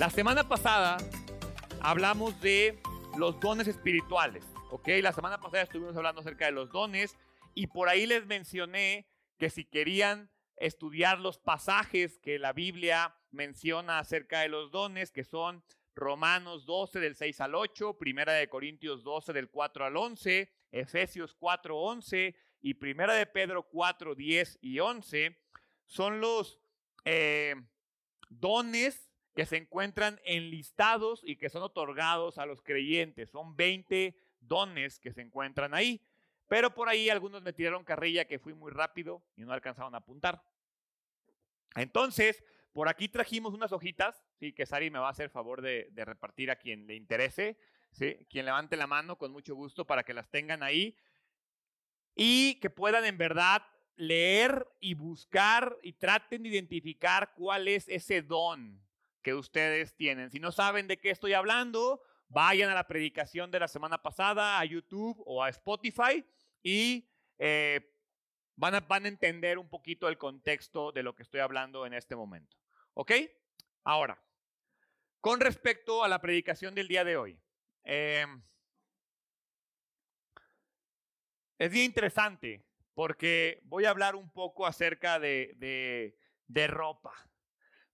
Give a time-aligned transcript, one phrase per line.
[0.00, 0.96] La semana pasada
[1.82, 2.80] hablamos de
[3.18, 4.88] los dones espirituales, ¿ok?
[5.02, 7.18] La semana pasada estuvimos hablando acerca de los dones
[7.54, 9.06] y por ahí les mencioné
[9.36, 15.22] que si querían estudiar los pasajes que la Biblia menciona acerca de los dones, que
[15.22, 15.62] son
[15.94, 21.34] Romanos 12 del 6 al 8, Primera de Corintios 12 del 4 al 11, Efesios
[21.34, 25.38] 4, 11 y Primera de Pedro 4, 10 y 11,
[25.84, 26.58] son los
[27.04, 27.54] eh,
[28.30, 33.30] dones que se encuentran enlistados y que son otorgados a los creyentes.
[33.30, 36.00] Son 20 dones que se encuentran ahí.
[36.48, 39.98] Pero por ahí algunos me tiraron carrilla que fui muy rápido y no alcanzaron a
[39.98, 40.42] apuntar.
[41.76, 45.88] Entonces, por aquí trajimos unas hojitas, sí, que Sari me va a hacer favor de,
[45.92, 47.56] de repartir a quien le interese,
[47.92, 50.96] sí, quien levante la mano con mucho gusto para que las tengan ahí
[52.16, 53.62] y que puedan en verdad
[53.94, 58.82] leer y buscar y traten de identificar cuál es ese don
[59.22, 60.30] que ustedes tienen.
[60.30, 64.58] Si no saben de qué estoy hablando, vayan a la predicación de la semana pasada,
[64.58, 66.24] a YouTube o a Spotify
[66.62, 67.92] y eh,
[68.56, 71.94] van, a, van a entender un poquito el contexto de lo que estoy hablando en
[71.94, 72.56] este momento.
[72.94, 73.12] ¿Ok?
[73.84, 74.22] Ahora,
[75.20, 77.38] con respecto a la predicación del día de hoy.
[77.84, 78.26] Eh,
[81.58, 87.12] es bien interesante porque voy a hablar un poco acerca de, de, de ropa.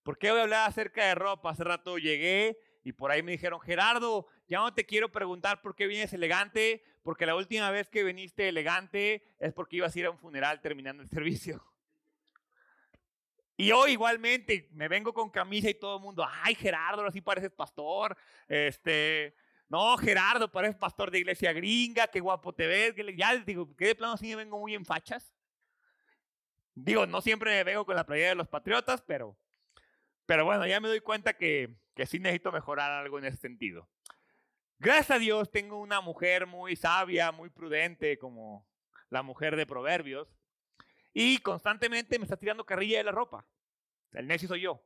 [0.07, 1.51] ¿Por qué voy a hablar acerca de ropa?
[1.51, 5.75] Hace rato llegué y por ahí me dijeron, Gerardo, ya no te quiero preguntar por
[5.75, 10.07] qué vienes elegante, porque la última vez que viniste elegante es porque ibas a ir
[10.07, 11.61] a un funeral terminando el servicio.
[13.57, 17.51] Y hoy igualmente me vengo con camisa y todo el mundo, ay Gerardo, así pareces
[17.51, 18.17] pastor.
[18.47, 19.35] Este,
[19.69, 22.95] no, Gerardo, pareces pastor de iglesia gringa, qué guapo te ves.
[23.17, 25.35] Ya les digo, que de plano así me vengo muy en fachas.
[26.77, 29.37] Digo, no siempre me vengo con la playera de los patriotas, pero,
[30.27, 33.89] pero bueno, ya me doy cuenta que, que sí necesito mejorar algo en ese sentido.
[34.79, 38.67] Gracias a Dios tengo una mujer muy sabia, muy prudente, como
[39.09, 40.29] la mujer de Proverbios,
[41.15, 43.47] y constantemente me está tirando carrilla de la ropa.
[44.13, 44.85] El necio soy yo.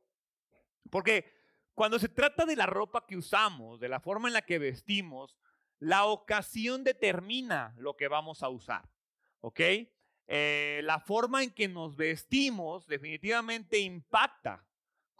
[0.89, 1.33] Porque
[1.73, 5.37] cuando se trata de la ropa que usamos, de la forma en la que vestimos,
[5.79, 8.87] la ocasión determina lo que vamos a usar.
[9.41, 9.59] ¿Ok?
[10.27, 14.65] Eh, la forma en que nos vestimos definitivamente impacta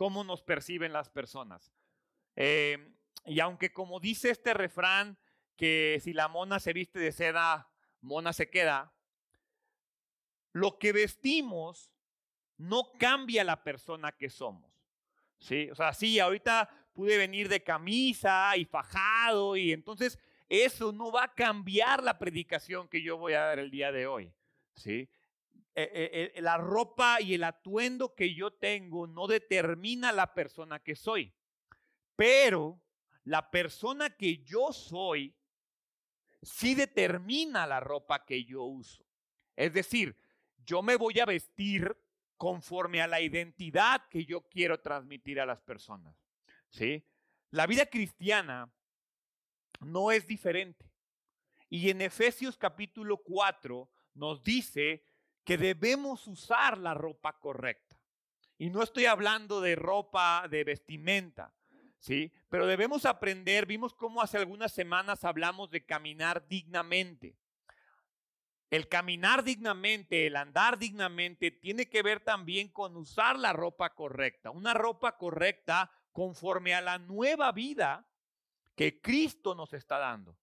[0.02, 1.72] cómo nos perciben las personas.
[2.36, 2.92] Eh,
[3.24, 5.16] y aunque como dice este refrán,
[5.56, 7.70] que si la mona se viste de seda,
[8.00, 8.96] mona se queda,
[10.54, 11.92] lo que vestimos
[12.58, 14.74] no cambia la persona que somos.
[15.38, 15.70] ¿sí?
[15.70, 20.18] O sea, sí, ahorita pude venir de camisa y fajado y entonces
[20.50, 24.08] eso no va a cambiar la predicación que yo voy a dar el día de
[24.08, 24.34] hoy.
[24.74, 25.08] ¿sí?
[25.74, 30.96] Eh, eh, la ropa y el atuendo que yo tengo no determina la persona que
[30.96, 31.34] soy,
[32.16, 32.82] pero
[33.24, 35.34] la persona que yo soy
[36.42, 39.06] sí determina la ropa que yo uso.
[39.56, 40.18] Es decir,
[40.66, 41.96] yo me voy a vestir
[42.36, 46.16] conforme a la identidad que yo quiero transmitir a las personas.
[46.70, 47.06] ¿Sí?
[47.52, 48.74] La vida cristiana
[49.80, 50.90] no es diferente.
[51.70, 55.06] Y en Efesios capítulo 4 nos dice
[55.44, 57.98] que debemos usar la ropa correcta.
[58.58, 61.54] Y no estoy hablando de ropa de vestimenta,
[61.98, 62.32] ¿sí?
[62.50, 67.36] Pero debemos aprender, vimos cómo hace algunas semanas hablamos de caminar dignamente.
[68.70, 74.52] El caminar dignamente, el andar dignamente, tiene que ver también con usar la ropa correcta.
[74.52, 78.08] Una ropa correcta conforme a la nueva vida
[78.76, 80.38] que Cristo nos está dando.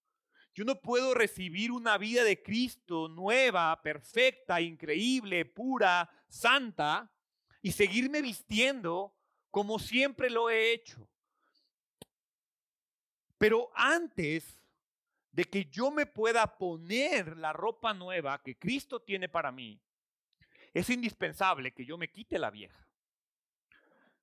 [0.59, 7.09] Yo no puedo recibir una vida de Cristo nueva, perfecta, increíble, pura, santa,
[7.61, 9.15] y seguirme vistiendo
[9.51, 11.09] como siempre lo he hecho.
[13.37, 14.61] Pero antes
[15.31, 19.79] de que yo me pueda poner la ropa nueva que Cristo tiene para mí,
[20.73, 22.85] es indispensable que yo me quite la vieja.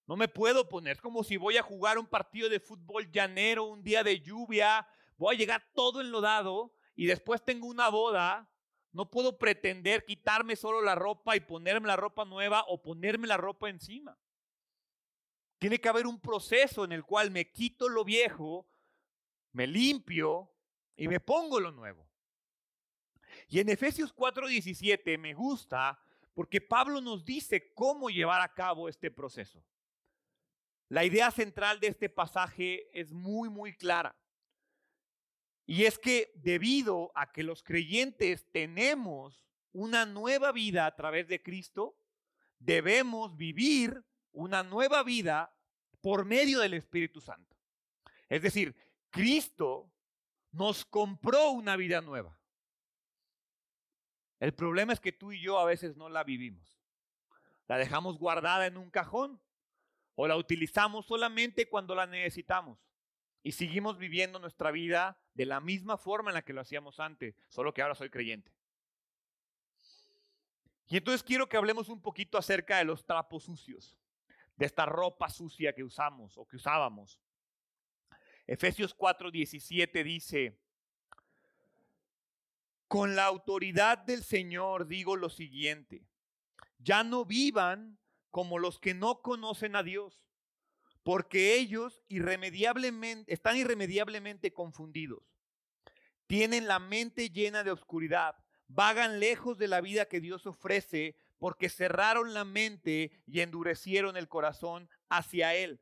[0.06, 3.82] No me puedo poner, como si voy a jugar un partido de fútbol llanero un
[3.82, 4.86] día de lluvia,
[5.16, 8.50] voy a llegar todo enlodado y después tengo una boda,
[8.92, 13.36] no puedo pretender quitarme solo la ropa y ponerme la ropa nueva o ponerme la
[13.36, 14.18] ropa encima.
[15.58, 18.66] Tiene que haber un proceso en el cual me quito lo viejo,
[19.52, 20.50] me limpio
[20.96, 22.06] y me pongo lo nuevo.
[23.48, 25.98] Y en Efesios 4:17 me gusta
[26.34, 29.64] porque Pablo nos dice cómo llevar a cabo este proceso.
[30.88, 34.14] La idea central de este pasaje es muy, muy clara.
[35.66, 41.42] Y es que debido a que los creyentes tenemos una nueva vida a través de
[41.42, 41.98] Cristo,
[42.60, 45.52] debemos vivir una nueva vida
[46.00, 47.56] por medio del Espíritu Santo.
[48.28, 48.76] Es decir,
[49.10, 49.92] Cristo
[50.52, 52.38] nos compró una vida nueva.
[54.38, 56.78] El problema es que tú y yo a veces no la vivimos.
[57.66, 59.40] La dejamos guardada en un cajón
[60.14, 62.85] o la utilizamos solamente cuando la necesitamos
[63.46, 67.36] y seguimos viviendo nuestra vida de la misma forma en la que lo hacíamos antes,
[67.48, 68.50] solo que ahora soy creyente.
[70.88, 73.96] Y entonces quiero que hablemos un poquito acerca de los trapos sucios,
[74.56, 77.20] de esta ropa sucia que usamos o que usábamos.
[78.48, 80.58] Efesios 4:17 dice,
[82.88, 86.04] con la autoridad del Señor digo lo siguiente,
[86.80, 87.96] ya no vivan
[88.32, 90.25] como los que no conocen a Dios,
[91.06, 95.22] porque ellos irremediablemente, están irremediablemente confundidos.
[96.26, 98.34] Tienen la mente llena de oscuridad,
[98.66, 104.26] vagan lejos de la vida que Dios ofrece, porque cerraron la mente y endurecieron el
[104.26, 105.80] corazón hacia Él.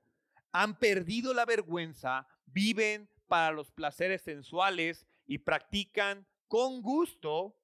[0.52, 7.56] Han perdido la vergüenza, viven para los placeres sensuales y practican con gusto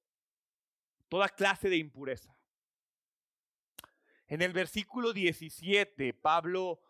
[1.11, 2.35] toda clase de impureza.
[4.29, 6.81] En el versículo 17, Pablo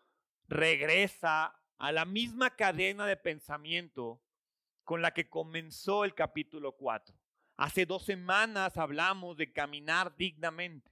[0.51, 4.21] regresa a la misma cadena de pensamiento
[4.83, 7.15] con la que comenzó el capítulo 4.
[7.57, 10.91] Hace dos semanas hablamos de caminar dignamente.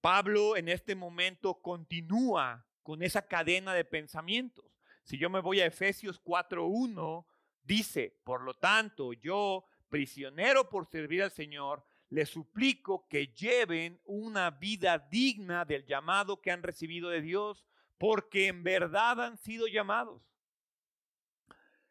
[0.00, 4.64] Pablo en este momento continúa con esa cadena de pensamientos.
[5.04, 7.24] Si yo me voy a Efesios 4.1,
[7.68, 14.50] Dice, por lo tanto, yo, prisionero por servir al Señor, les suplico que lleven una
[14.50, 17.66] vida digna del llamado que han recibido de Dios,
[17.98, 20.22] porque en verdad han sido llamados.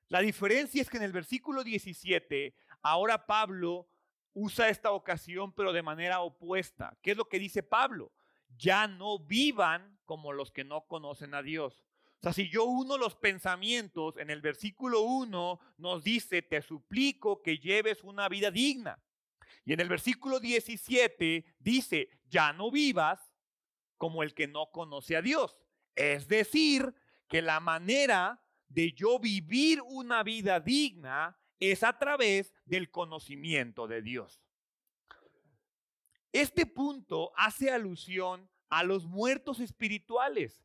[0.08, 3.90] La diferencia es que en el versículo 17, ahora Pablo
[4.34, 6.98] usa esta ocasión, pero de manera opuesta.
[7.02, 8.14] ¿Qué es lo que dice Pablo?
[8.58, 11.84] Ya no vivan como los que no conocen a Dios.
[12.20, 17.44] O sea, si yo uno los pensamientos, en el versículo 1 nos dice, te suplico
[17.44, 19.00] que lleves una vida digna.
[19.66, 23.34] Y en el versículo 17 dice, ya no vivas
[23.98, 25.58] como el que no conoce a Dios.
[25.98, 26.94] Es decir,
[27.28, 28.40] que la manera
[28.70, 34.40] de yo vivir una vida digna es a través del conocimiento de Dios.
[36.32, 40.64] Este punto hace alusión a los muertos espirituales.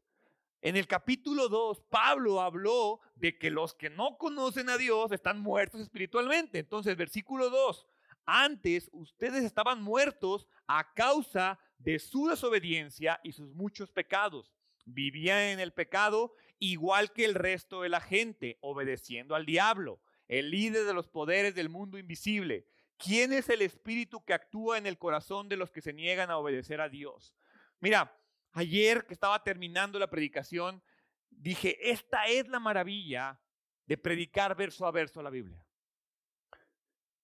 [0.61, 5.41] En el capítulo 2, Pablo habló de que los que no conocen a Dios están
[5.41, 6.59] muertos espiritualmente.
[6.59, 7.87] Entonces, versículo 2,
[8.27, 14.52] antes ustedes estaban muertos a causa de su desobediencia y sus muchos pecados.
[14.85, 20.51] Vivían en el pecado igual que el resto de la gente, obedeciendo al diablo, el
[20.51, 22.67] líder de los poderes del mundo invisible.
[22.97, 26.39] ¿Quién es el espíritu que actúa en el corazón de los que se niegan a
[26.39, 27.35] obedecer a Dios?
[27.81, 28.17] Mira,
[28.53, 30.83] Ayer que estaba terminando la predicación,
[31.31, 33.41] dije, esta es la maravilla
[33.87, 35.65] de predicar verso a verso la Biblia.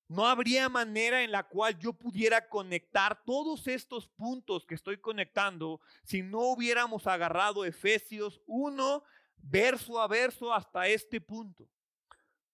[0.09, 5.83] No habría manera en la cual yo pudiera conectar todos estos puntos que estoy conectando
[6.03, 9.05] si no hubiéramos agarrado Efesios 1
[9.37, 11.69] verso a verso hasta este punto.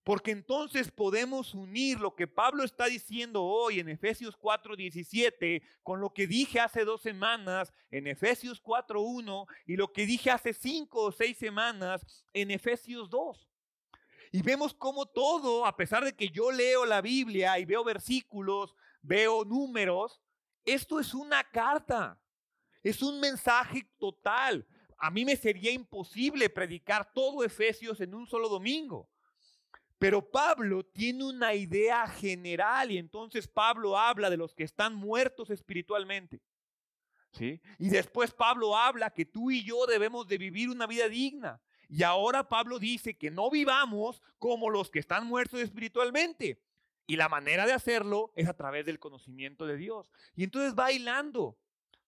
[0.03, 6.13] Porque entonces podemos unir lo que Pablo está diciendo hoy en Efesios 4:17 con lo
[6.13, 11.13] que dije hace dos semanas en Efesios 4:1 y lo que dije hace cinco o
[11.13, 13.49] seis semanas en Efesios 2.
[14.34, 18.74] Y vemos cómo todo, a pesar de que yo leo la Biblia y veo versículos,
[19.00, 20.20] veo números,
[20.64, 22.20] esto es una carta,
[22.82, 24.67] es un mensaje total.
[24.98, 29.08] A mí me sería imposible predicar todo Efesios en un solo domingo.
[30.00, 35.48] Pero Pablo tiene una idea general y entonces Pablo habla de los que están muertos
[35.50, 36.43] espiritualmente.
[37.31, 37.62] ¿sí?
[37.79, 41.62] Y después Pablo habla que tú y yo debemos de vivir una vida digna.
[41.88, 46.60] Y ahora Pablo dice que no vivamos como los que están muertos espiritualmente.
[47.06, 50.10] Y la manera de hacerlo es a través del conocimiento de Dios.
[50.34, 51.58] Y entonces va hilando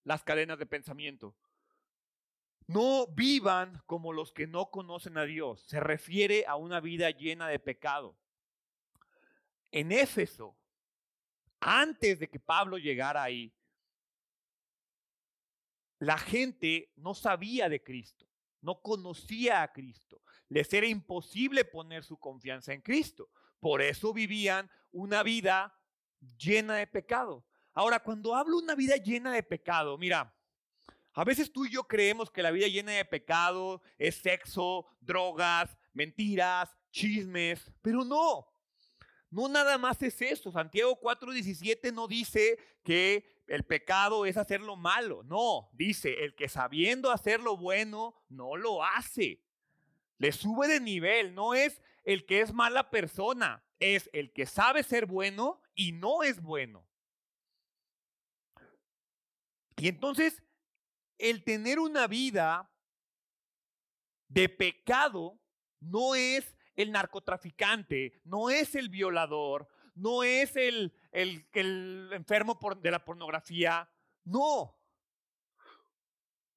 [0.05, 1.37] las cadenas de pensamiento.
[2.67, 5.61] No vivan como los que no conocen a Dios.
[5.63, 8.17] Se refiere a una vida llena de pecado.
[9.71, 10.57] En Éfeso,
[11.61, 13.53] antes de que Pablo llegara ahí,
[15.99, 18.26] la gente no sabía de Cristo,
[18.67, 20.21] no conocía a Cristo.
[20.49, 23.31] Les era imposible poner su confianza en Cristo.
[23.61, 25.73] Por eso vivían una vida
[26.37, 27.47] llena de pecado.
[27.73, 30.35] Ahora, cuando hablo una vida llena de pecado, mira,
[31.13, 35.79] a veces tú y yo creemos que la vida llena de pecado es sexo, drogas,
[35.93, 38.49] mentiras, chismes, pero no.
[39.31, 40.51] no nada más es eso.
[40.51, 45.23] Santiago 4:17 no dice que el pecado es hacer lo malo.
[45.25, 49.43] No, dice, el que sabiendo hacer lo bueno no lo hace.
[50.19, 54.83] Le sube de nivel, no es el que es mala persona, es el que sabe
[54.83, 56.87] ser bueno y no es bueno.
[59.77, 60.43] Y entonces,
[61.19, 62.71] el tener una vida
[64.29, 65.39] de pecado
[65.81, 73.05] no es el narcotraficante, no es el violador, no es el, el, enfermo de la
[73.05, 73.91] pornografía,
[74.25, 74.79] no.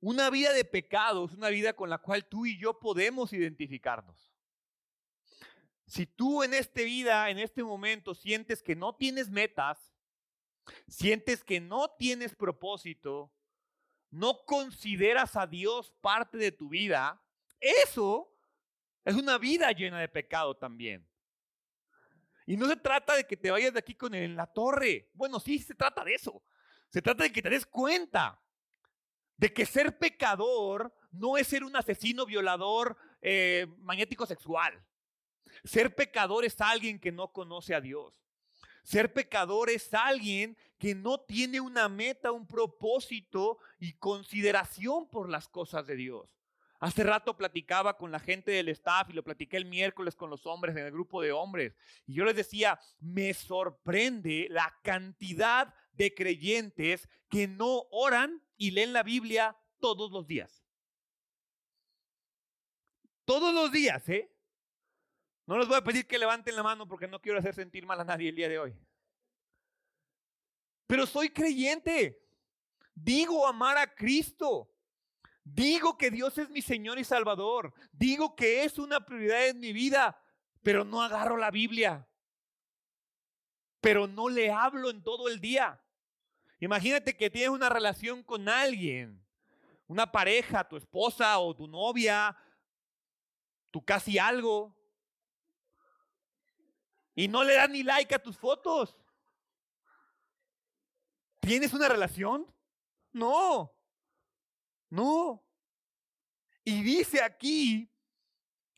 [0.01, 4.31] Una vida de pecado es una vida con la cual tú y yo podemos identificarnos.
[5.88, 9.91] Si tú en esta vida, en este momento, sientes que no tienes metas,
[10.88, 13.34] sientes que no tienes propósito,
[14.12, 17.22] no consideras a Dios parte de tu vida,
[17.60, 18.31] eso
[19.03, 21.09] es una vida llena de pecado también.
[22.50, 25.12] Y no se trata de que te vayas de aquí con él en la torre.
[25.13, 26.41] Bueno, sí se trata de eso.
[26.89, 28.41] Se trata de que te des cuenta
[29.38, 34.84] de que ser pecador no es ser un asesino, violador, eh, magnético sexual.
[35.63, 38.20] Ser pecador es alguien que no conoce a Dios.
[38.82, 45.48] Ser pecador es alguien que no tiene una meta, un propósito y consideración por las
[45.48, 46.38] cosas de Dios.
[46.79, 50.45] Hace rato platicaba con la gente del staff y lo platiqué el miércoles con los
[50.45, 51.75] hombres en el grupo de hombres.
[52.07, 58.93] Y yo les decía, me sorprende la cantidad de creyentes que no oran y leen
[58.93, 60.63] la Biblia todos los días.
[63.25, 64.33] Todos los días, ¿eh?
[65.45, 68.00] No les voy a pedir que levanten la mano porque no quiero hacer sentir mal
[68.00, 68.75] a nadie el día de hoy.
[70.88, 72.24] Pero soy creyente.
[72.95, 74.71] Digo amar a Cristo.
[75.43, 77.74] Digo que Dios es mi Señor y Salvador.
[77.91, 80.22] Digo que es una prioridad en mi vida,
[80.62, 82.08] pero no agarro la Biblia.
[83.81, 85.81] Pero no le hablo en todo el día.
[86.60, 89.25] Imagínate que tienes una relación con alguien,
[89.88, 92.36] una pareja, tu esposa o tu novia,
[93.72, 94.75] tu casi algo,
[97.19, 98.96] y no le das ni like a tus fotos.
[101.41, 102.46] ¿Tienes una relación?
[103.12, 103.75] No.
[104.89, 105.43] No.
[106.63, 107.91] Y dice aquí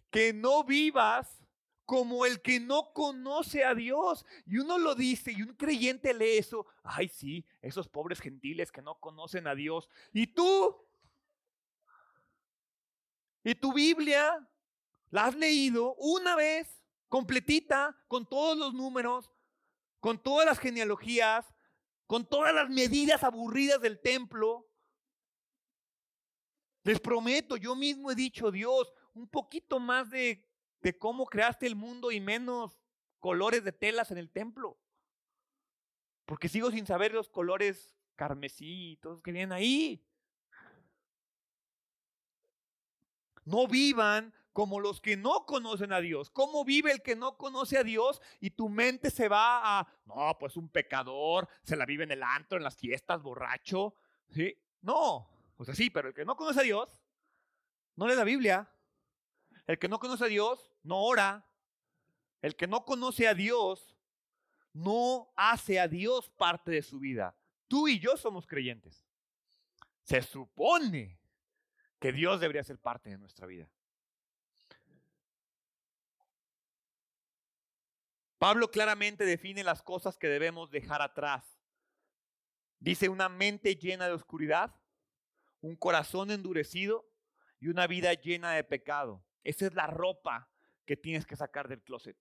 [0.09, 1.41] que no vivas
[1.85, 4.25] como el que no conoce a Dios.
[4.45, 6.65] Y uno lo dice y un creyente lee eso.
[6.83, 9.89] Ay, sí, esos pobres gentiles que no conocen a Dios.
[10.13, 10.73] ¿Y tú?
[13.43, 14.47] ¿Y tu Biblia?
[15.09, 19.33] ¿La has leído una vez, completita, con todos los números,
[19.99, 21.45] con todas las genealogías,
[22.07, 24.70] con todas las medidas aburridas del templo?
[26.83, 30.43] Les prometo, yo mismo he dicho, Dios, un poquito más de,
[30.99, 32.79] cómo creaste el mundo y menos
[33.19, 34.79] colores de telas en el templo.
[36.25, 40.03] Porque sigo sin saber los colores carmesí que vienen ahí.
[43.43, 46.29] No vivan como los que no conocen a Dios.
[46.29, 48.21] ¿Cómo vive el que no conoce a Dios?
[48.39, 52.23] Y tu mente se va a, no, pues un pecador, se la vive en el
[52.23, 53.95] antro, en las fiestas, borracho.
[54.29, 54.55] ¿Sí?
[54.81, 55.30] No,
[55.61, 56.99] o sea, sí, pero el que no conoce a Dios,
[57.95, 58.67] no lee la Biblia.
[59.67, 61.47] El que no conoce a Dios, no ora.
[62.41, 63.95] El que no conoce a Dios,
[64.73, 67.37] no hace a Dios parte de su vida.
[67.67, 69.05] Tú y yo somos creyentes.
[70.01, 71.19] Se supone
[71.99, 73.69] que Dios debería ser parte de nuestra vida.
[78.39, 81.61] Pablo claramente define las cosas que debemos dejar atrás.
[82.79, 84.80] Dice una mente llena de oscuridad,
[85.61, 87.07] un corazón endurecido
[87.59, 89.23] y una vida llena de pecado.
[89.43, 90.49] Esa es la ropa
[90.85, 92.17] que tienes que sacar del closet.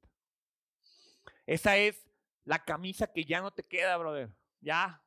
[1.46, 2.08] Esa es
[2.44, 4.30] la camisa que ya no te queda, brother.
[4.60, 5.02] Ya,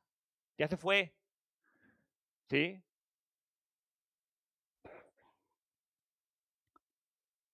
[0.58, 1.16] ya se fue.
[2.50, 2.82] ¿Sí?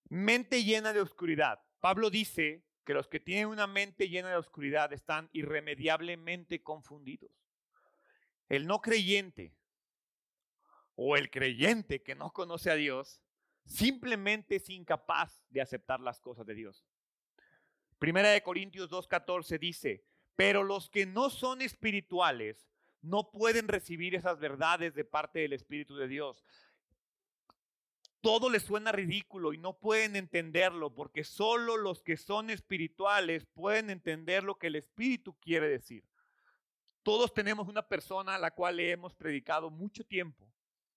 [0.08, 1.62] Mente llena de oscuridad.
[1.78, 7.30] Pablo dice que los que tienen una mente llena de oscuridad están irremediablemente confundidos.
[8.48, 9.54] El no creyente
[11.02, 13.22] o el creyente que no conoce a Dios
[13.64, 16.84] simplemente es incapaz de aceptar las cosas de Dios.
[17.98, 20.04] Primera de Corintios 2.14 dice,
[20.36, 22.68] pero los que no son espirituales
[23.00, 26.44] no pueden recibir esas verdades de parte del Espíritu de Dios.
[28.20, 33.88] Todo les suena ridículo y no pueden entenderlo porque solo los que son espirituales pueden
[33.88, 36.04] entender lo que el Espíritu quiere decir.
[37.02, 40.50] Todos tenemos una persona a la cual le hemos predicado mucho tiempo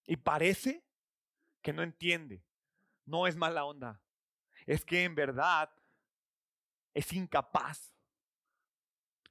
[0.06, 0.84] y parece
[1.62, 2.44] que no entiende.
[3.06, 4.02] No es mala onda.
[4.66, 5.70] Es que en verdad
[6.94, 7.94] es incapaz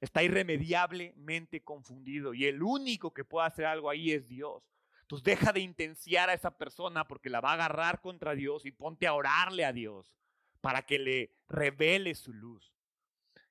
[0.03, 4.69] está irremediablemente confundido y el único que puede hacer algo ahí es Dios.
[4.99, 8.71] Entonces deja de intenciar a esa persona porque la va a agarrar contra Dios y
[8.71, 10.13] ponte a orarle a Dios
[10.59, 12.73] para que le revele su luz.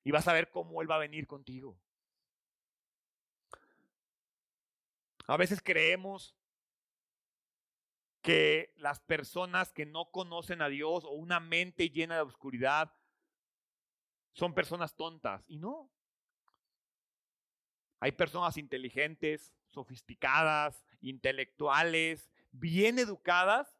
[0.03, 1.75] Y vas a ver cómo Él va a venir contigo.
[5.25, 6.35] A veces creemos
[8.23, 12.95] que las personas que no conocen a Dios o una mente llena de oscuridad
[14.31, 15.43] son personas tontas.
[15.45, 15.91] Y no.
[17.99, 23.77] Hay personas inteligentes, sofisticadas, intelectuales, bien educadas,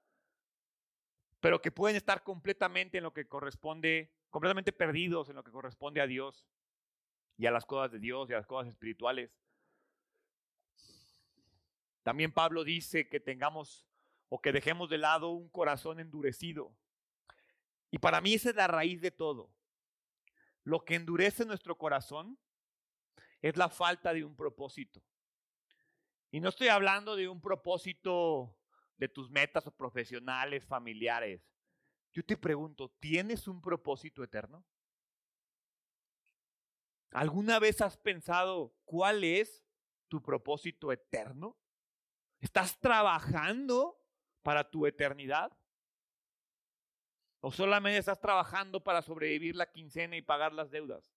[1.40, 6.02] pero que pueden estar completamente en lo que corresponde, completamente perdidos en lo que corresponde
[6.02, 6.46] a Dios
[7.38, 9.32] y a las cosas de Dios y a las cosas espirituales.
[12.04, 13.88] También Pablo dice que tengamos
[14.30, 16.76] o que dejemos de lado un corazón endurecido.
[17.92, 19.52] Y para mí esa es la raíz de todo.
[20.64, 22.40] Lo que endurece nuestro corazón
[23.42, 25.04] es la falta de un propósito.
[26.32, 28.58] Y no estoy hablando de un propósito
[28.98, 31.48] de tus metas o profesionales, familiares.
[32.14, 34.66] Yo te pregunto, ¿tienes un propósito eterno?
[37.12, 39.64] ¿Alguna vez has pensado cuál es
[40.08, 41.58] tu propósito eterno?
[42.40, 44.03] ¿Estás trabajando
[44.44, 45.52] para tu eternidad?
[47.40, 51.12] ¿O solamente estás trabajando para sobrevivir la quincena y pagar las deudas?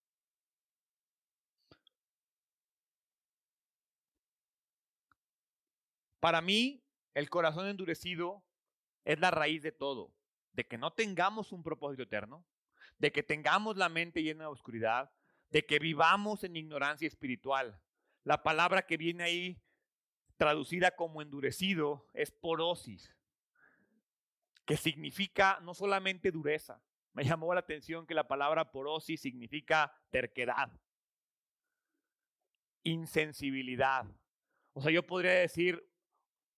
[6.20, 6.82] Para mí,
[7.14, 8.44] el corazón endurecido
[9.04, 10.12] es la raíz de todo,
[10.52, 12.44] de que no tengamos un propósito eterno,
[12.98, 15.12] de que tengamos la mente llena de oscuridad,
[15.50, 17.80] de que vivamos en ignorancia espiritual.
[18.24, 19.62] La palabra que viene ahí
[20.36, 23.15] traducida como endurecido, es porosis,
[24.66, 26.82] que significa no solamente dureza.
[27.14, 30.70] Me llamó la atención que la palabra porosis significa terquedad,
[32.82, 34.04] insensibilidad.
[34.74, 35.90] O sea, yo podría decir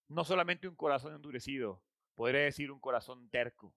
[0.09, 1.81] no solamente un corazón endurecido,
[2.15, 3.73] podría decir un corazón terco,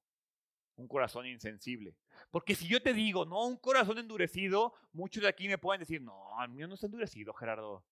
[0.75, 1.95] un corazón insensible.
[2.31, 6.03] Porque si yo te digo, no, un corazón endurecido, muchos de aquí me pueden decir,
[6.03, 7.85] no, el mío no está endurecido, Gerardo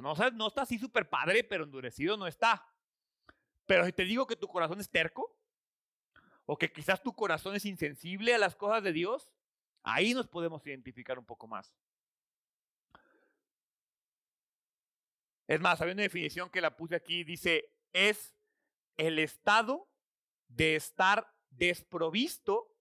[0.00, 2.66] no, no está así súper padre, pero endurecido no está.
[3.66, 5.36] Pero si te digo que tu corazón es terco,
[6.46, 9.30] o que quizás tu corazón es insensible a las cosas de Dios,
[9.82, 11.74] ahí nos podemos identificar un poco más.
[15.46, 18.34] Es más, hay una definición que la puse aquí, dice, es
[18.96, 19.88] el estado
[20.48, 22.72] de estar desprovisto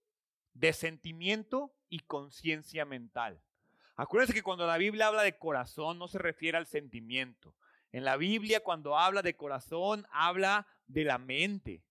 [0.53, 3.41] de sentimiento y conciencia mental.
[3.95, 7.55] Acuérdense que cuando la Biblia habla de corazón no se refiere al sentimiento.
[7.91, 11.83] En la Biblia cuando habla de corazón habla de la mente.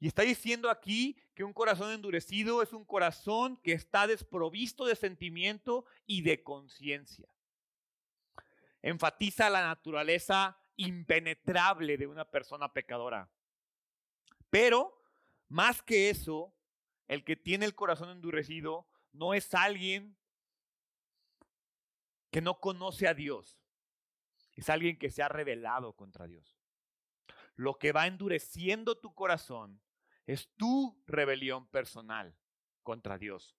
[0.00, 4.94] Y está diciendo aquí que un corazón endurecido es un corazón que está desprovisto de
[4.94, 7.28] sentimiento y de conciencia.
[8.80, 13.28] Enfatiza la naturaleza impenetrable de una persona pecadora.
[14.50, 15.02] Pero,
[15.48, 16.54] más que eso,
[17.08, 20.16] el que tiene el corazón endurecido no es alguien
[22.30, 23.58] que no conoce a Dios.
[24.54, 26.56] Es alguien que se ha rebelado contra Dios.
[27.56, 29.80] Lo que va endureciendo tu corazón
[30.28, 32.36] es tu rebelión personal
[32.82, 33.56] contra Dios.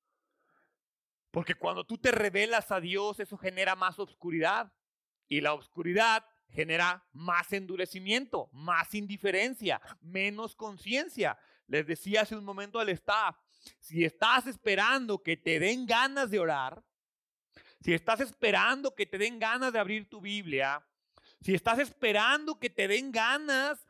[1.32, 4.72] Porque cuando tú te rebelas a Dios, eso genera más oscuridad.
[5.28, 11.40] Y la oscuridad genera más endurecimiento, más indiferencia, menos conciencia.
[11.66, 13.36] Les decía hace un momento al staff,
[13.80, 16.84] si estás esperando que te den ganas de orar,
[17.82, 20.86] si estás esperando que te den ganas de abrir tu Biblia,
[21.42, 23.88] si estás esperando que te den ganas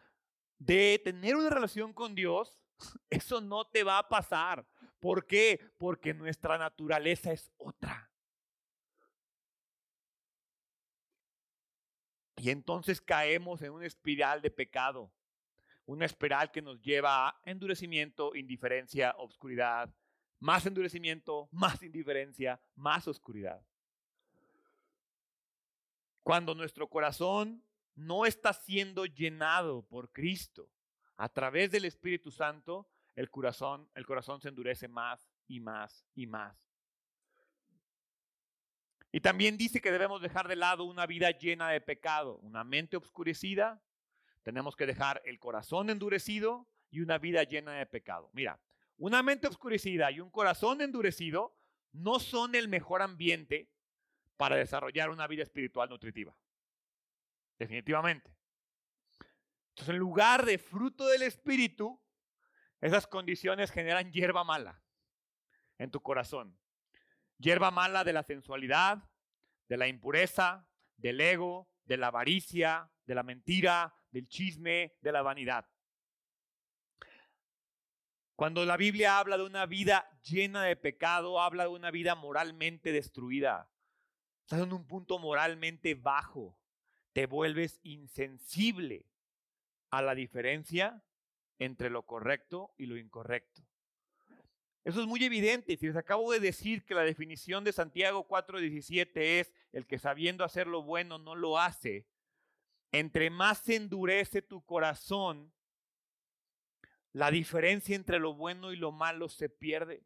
[0.58, 2.58] de tener una relación con Dios,
[3.10, 4.66] eso no te va a pasar.
[5.00, 5.60] ¿Por qué?
[5.78, 8.10] Porque nuestra naturaleza es otra.
[12.36, 15.12] Y entonces caemos en una espiral de pecado,
[15.86, 19.94] una espiral que nos lleva a endurecimiento, indiferencia, obscuridad,
[20.40, 23.62] más endurecimiento, más indiferencia, más oscuridad.
[26.24, 27.64] Cuando nuestro corazón
[27.96, 30.70] no está siendo llenado por Cristo
[31.20, 33.90] a través del Espíritu Santo, el corazón,
[34.42, 36.58] se endurece más y más y más.
[39.12, 42.96] Y también dice que debemos dejar de lado una vida llena de pecado, una mente
[42.96, 43.84] obscurecida.
[44.44, 48.30] Tenemos que dejar el corazón endurecido y una vida llena de pecado.
[48.32, 48.58] Mira,
[48.98, 51.54] una mente obscurecida y un corazón endurecido
[51.92, 53.70] no son el mejor ambiente
[54.38, 56.34] para desarrollar una vida espiritual nutritiva.
[57.58, 58.39] Definitivamente.
[59.80, 62.04] Entonces, en lugar de fruto del Espíritu,
[62.82, 64.84] esas condiciones generan hierba mala
[65.78, 66.60] en tu corazón.
[67.38, 69.10] Hierba mala de la sensualidad,
[69.70, 75.22] de la impureza, del ego, de la avaricia, de la mentira, del chisme, de la
[75.22, 75.66] vanidad.
[78.36, 82.92] Cuando la Biblia habla de una vida llena de pecado, habla de una vida moralmente
[82.92, 83.72] destruida.
[84.42, 86.60] Estás en un punto moralmente bajo.
[87.14, 89.10] Te vuelves insensible
[89.92, 91.04] a la diferencia
[91.58, 93.62] entre lo correcto y lo incorrecto.
[94.84, 95.78] Eso es muy evidente.
[95.78, 100.44] Si les acabo de decir que la definición de Santiago 4:17 es el que sabiendo
[100.44, 102.08] hacer lo bueno no lo hace,
[102.92, 105.54] entre más se endurece tu corazón,
[107.12, 110.04] la diferencia entre lo bueno y lo malo se pierde.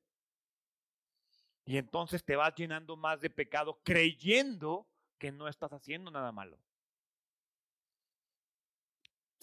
[1.65, 6.59] Y entonces te vas llenando más de pecado creyendo que no estás haciendo nada malo.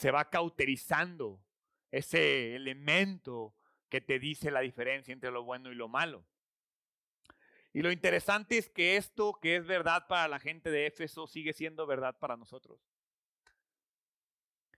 [0.00, 1.44] Se va cauterizando
[1.90, 3.54] ese elemento
[3.90, 6.24] que te dice la diferencia entre lo bueno y lo malo.
[7.74, 11.52] Y lo interesante es que esto que es verdad para la gente de Éfeso sigue
[11.52, 12.80] siendo verdad para nosotros.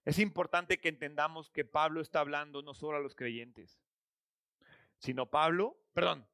[0.05, 3.81] Es importante que entendamos que Pablo está hablando no solo a los creyentes,
[4.99, 6.27] sino Pablo, perdón,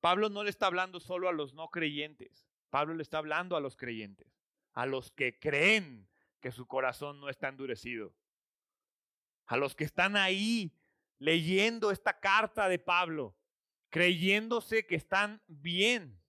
[0.00, 3.60] Pablo no le está hablando solo a los no creyentes, Pablo le está hablando a
[3.60, 6.08] los creyentes, a los que creen
[6.40, 8.14] que su corazón no está endurecido,
[9.46, 10.72] a los que están ahí
[11.18, 13.36] leyendo esta carta de Pablo,
[13.90, 16.20] creyéndose que están bien.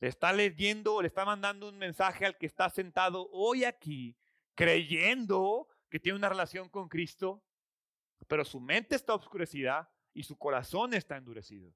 [0.00, 4.16] Le está leyendo, le está mandando un mensaje al que está sentado hoy aquí,
[4.54, 7.44] creyendo que tiene una relación con Cristo,
[8.26, 11.74] pero su mente está oscurecida y su corazón está endurecido.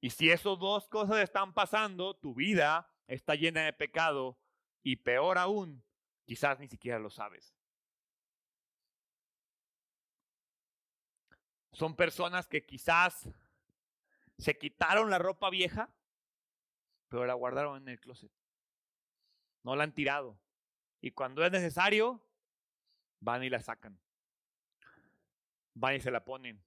[0.00, 4.38] Y si esas dos cosas están pasando, tu vida está llena de pecado
[4.82, 5.84] y peor aún,
[6.24, 7.54] quizás ni siquiera lo sabes.
[11.72, 13.30] Son personas que quizás
[14.38, 15.88] se quitaron la ropa vieja,
[17.08, 18.30] pero la guardaron en el closet.
[19.62, 20.38] No la han tirado.
[21.00, 22.20] Y cuando es necesario,
[23.20, 23.98] van y la sacan.
[25.74, 26.62] Van y se la ponen.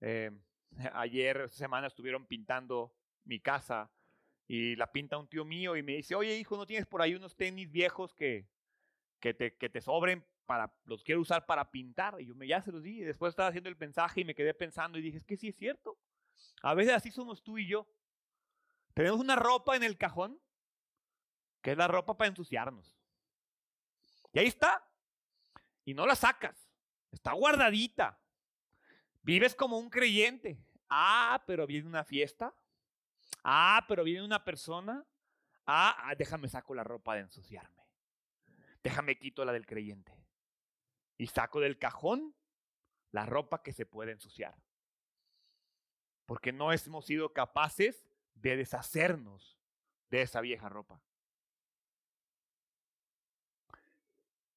[0.00, 0.30] Eh,
[0.94, 3.90] ayer, esta semana, estuvieron pintando mi casa
[4.46, 7.14] y la pinta un tío mío y me dice, oye hijo, ¿no tienes por ahí
[7.14, 8.46] unos tenis viejos que,
[9.32, 12.20] que, te, sobren para, los quiero usar para pintar?
[12.20, 14.34] Y yo me, ya se los di y después estaba haciendo el mensaje y me
[14.34, 15.98] quedé pensando y dije, es que sí es cierto.
[16.62, 17.88] A veces así somos tú y yo.
[18.92, 20.38] Tenemos una ropa en el cajón
[21.62, 22.94] que es la ropa para ensuciarnos.
[24.34, 24.86] Y ahí está
[25.84, 26.70] y no la sacas.
[27.10, 28.20] Está guardadita.
[29.22, 30.62] Vives como un creyente.
[30.90, 32.54] Ah, pero viene una fiesta.
[33.42, 35.02] Ah, pero viene una persona.
[35.64, 37.83] Ah, ah, déjame saco la ropa de ensuciarme.
[38.84, 40.12] Déjame quito la del creyente.
[41.16, 42.36] Y saco del cajón
[43.10, 44.56] la ropa que se puede ensuciar.
[46.26, 49.58] Porque no hemos sido capaces de deshacernos
[50.10, 51.00] de esa vieja ropa.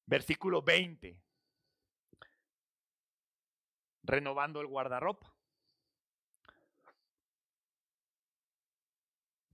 [0.04, 1.20] Versículo 20.
[4.02, 5.34] Renovando el guardarropa.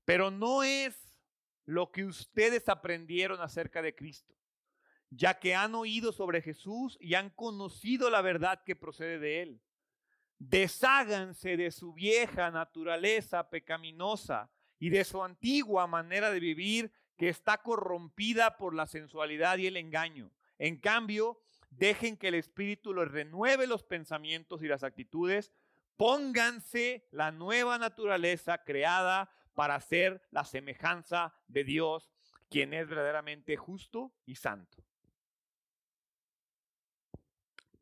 [0.05, 1.19] Pero no es
[1.65, 4.35] lo que ustedes aprendieron acerca de Cristo,
[5.17, 9.61] ya que han oído sobre Jesús y han conocido la verdad que procede de Él.
[10.39, 17.63] Desháganse de su vieja naturaleza pecaminosa y de su antigua manera de vivir que está
[17.63, 23.67] corrompida por la sensualidad y el engaño en cambio, dejen que el Espíritu les renueve
[23.67, 25.53] los pensamientos y las actitudes.
[25.97, 32.11] Pónganse la nueva naturaleza creada para ser la semejanza de Dios,
[32.49, 34.83] quien es verdaderamente justo y santo.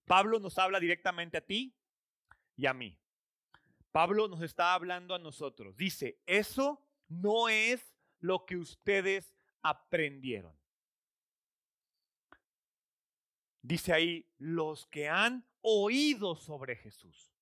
[0.05, 1.75] Pablo nos habla directamente a ti
[2.57, 2.99] y a mí.
[3.91, 5.77] Pablo nos está hablando a nosotros.
[5.77, 10.57] Dice, eso no es lo que ustedes aprendieron.
[13.61, 17.33] Dice ahí, los que han oído sobre Jesús.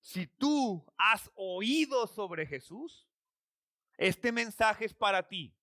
[0.00, 3.08] Si tú has oído sobre Jesús,
[3.96, 5.55] este mensaje es para ti.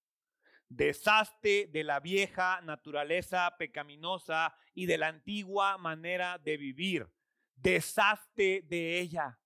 [0.69, 7.08] Deshazte de la vieja naturaleza pecaminosa y de la antigua manera de vivir.
[7.56, 9.39] Deshazte de ella.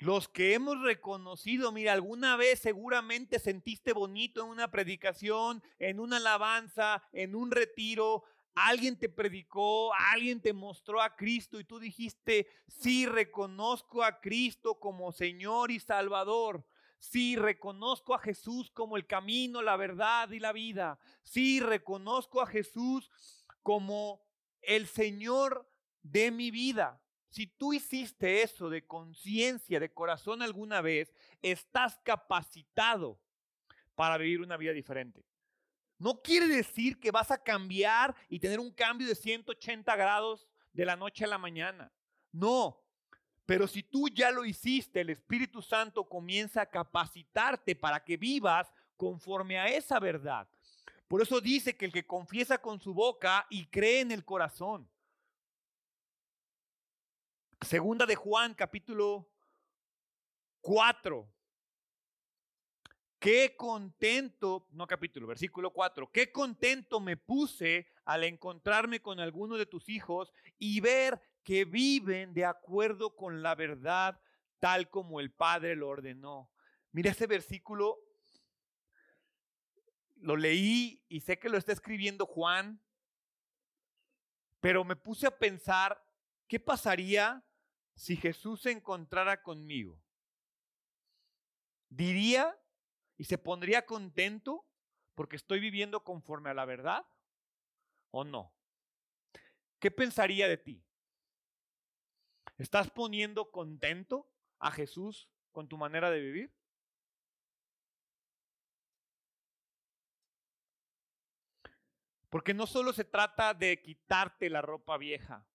[0.00, 6.16] Los que hemos reconocido, mira, alguna vez seguramente sentiste bonito en una predicación, en una
[6.16, 12.48] alabanza, en un retiro, alguien te predicó, alguien te mostró a Cristo y tú dijiste,
[12.66, 16.64] sí, reconozco a Cristo como Señor y Salvador.
[17.00, 20.98] Sí, reconozco a Jesús como el camino, la verdad y la vida.
[21.22, 23.10] Sí, reconozco a Jesús
[23.62, 24.22] como
[24.60, 25.66] el Señor
[26.02, 27.02] de mi vida.
[27.30, 33.20] si tú hiciste eso de conciencia, de corazón alguna vez, estás capacitado
[33.94, 35.24] para vivir una vida diferente.
[35.96, 40.84] No quiere decir que vas a cambiar y tener un cambio de 180 grados de
[40.84, 41.92] la noche a la mañana.
[42.32, 42.82] No,
[43.50, 48.72] pero si tú ya lo hiciste, el Espíritu Santo comienza a capacitarte para que vivas
[48.96, 50.48] conforme a esa verdad.
[51.08, 54.88] Por eso dice que el que confiesa con su boca y cree en el corazón.
[57.60, 59.28] Segunda de Juan, capítulo
[60.60, 61.28] 4.
[63.18, 69.66] Qué contento, no capítulo, versículo 4, qué contento me puse al encontrarme con alguno de
[69.66, 74.20] tus hijos y ver que viven de acuerdo con la verdad
[74.60, 76.52] tal como el Padre lo ordenó.
[76.92, 77.98] Mira ese versículo,
[80.16, 82.80] lo leí y sé que lo está escribiendo Juan,
[84.60, 86.04] pero me puse a pensar,
[86.46, 87.42] ¿qué pasaría
[87.94, 89.98] si Jesús se encontrara conmigo?
[91.88, 92.56] ¿Diría
[93.16, 94.66] y se pondría contento
[95.14, 97.06] porque estoy viviendo conforme a la verdad
[98.10, 98.54] o no?
[99.78, 100.84] ¿Qué pensaría de ti?
[102.60, 106.54] ¿Estás poniendo contento a Jesús con tu manera de vivir?
[112.28, 115.48] Porque no solo se trata de quitarte la ropa vieja,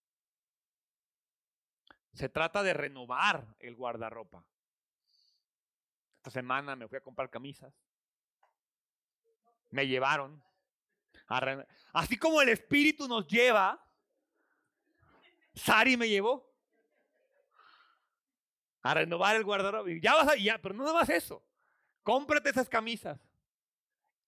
[2.11, 4.43] se trata de renovar el guardarropa.
[6.17, 7.71] Esta semana me fui a comprar camisas.
[9.69, 10.43] Me llevaron.
[11.93, 13.79] Así como el Espíritu nos lleva,
[15.53, 16.54] Sari me llevó
[18.85, 19.89] a renovar el guardarropa.
[19.99, 21.43] Ya vas a, ya, pero no nada más eso.
[22.03, 23.19] Cómprate esas camisas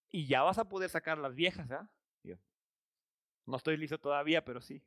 [0.09, 1.87] y ya vas a poder sacar las viejas, ¿ah?
[3.45, 4.83] No estoy listo todavía, pero sí.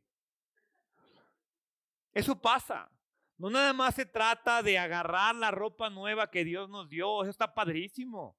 [2.13, 2.91] Eso pasa.
[3.39, 7.31] No nada más se trata de agarrar la ropa nueva que Dios nos dio, eso
[7.31, 8.37] está padrísimo.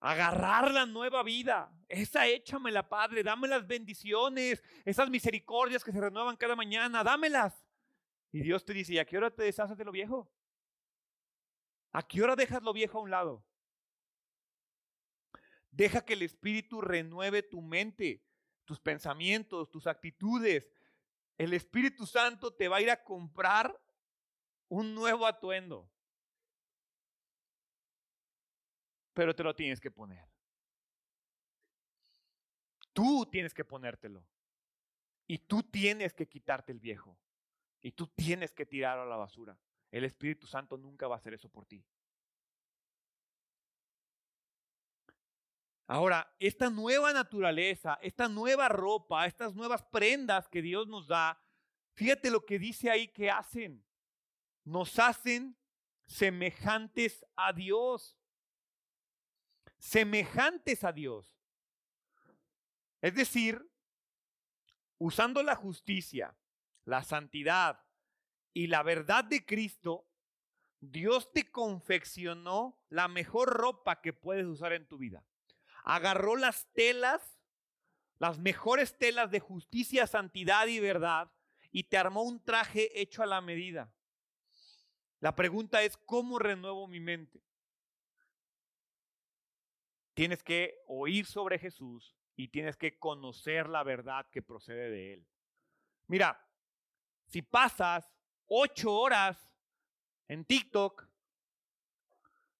[0.00, 6.36] Agarrar la nueva vida, esa échamela, Padre, dame las bendiciones, esas misericordias que se renuevan
[6.36, 7.66] cada mañana, dámelas.
[8.32, 10.30] Y Dios te dice, ¿y a qué hora te deshaces de lo viejo?
[11.92, 13.44] ¿A qué hora dejas lo viejo a un lado?
[15.70, 18.24] Deja que el Espíritu renueve tu mente,
[18.64, 20.66] tus pensamientos, tus actitudes.
[21.36, 23.78] El Espíritu Santo te va a ir a comprar
[24.68, 25.90] un nuevo atuendo.
[29.12, 30.26] Pero te lo tienes que poner.
[32.92, 34.26] Tú tienes que ponértelo.
[35.26, 37.18] Y tú tienes que quitarte el viejo.
[37.82, 39.58] Y tú tienes que tirarlo a la basura.
[39.90, 41.84] El Espíritu Santo nunca va a hacer eso por ti.
[45.88, 51.40] Ahora, esta nueva naturaleza, esta nueva ropa, estas nuevas prendas que Dios nos da,
[51.94, 53.86] fíjate lo que dice ahí que hacen
[54.66, 55.56] nos hacen
[56.06, 58.18] semejantes a Dios.
[59.78, 61.38] Semejantes a Dios.
[63.00, 63.64] Es decir,
[64.98, 66.36] usando la justicia,
[66.84, 67.85] la santidad
[68.56, 70.08] y la verdad de Cristo,
[70.80, 75.22] Dios te confeccionó la mejor ropa que puedes usar en tu vida.
[75.84, 77.38] Agarró las telas,
[78.18, 81.30] las mejores telas de justicia, santidad y verdad,
[81.70, 83.92] y te armó un traje hecho a la medida.
[85.20, 87.42] La pregunta es, ¿cómo renuevo mi mente?
[90.14, 95.26] Tienes que oír sobre Jesús y tienes que conocer la verdad que procede de Él.
[96.06, 96.42] Mira,
[97.26, 98.15] si pasas
[98.48, 99.38] ocho horas
[100.28, 101.06] en TikTok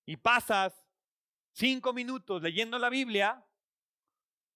[0.05, 0.85] y pasas
[1.53, 3.45] cinco minutos leyendo la Biblia,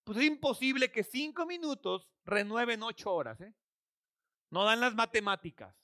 [0.05, 3.40] pues es imposible que cinco minutos renueven ocho horas.
[3.40, 3.55] ¿eh?
[4.51, 5.75] No dan las matemáticas.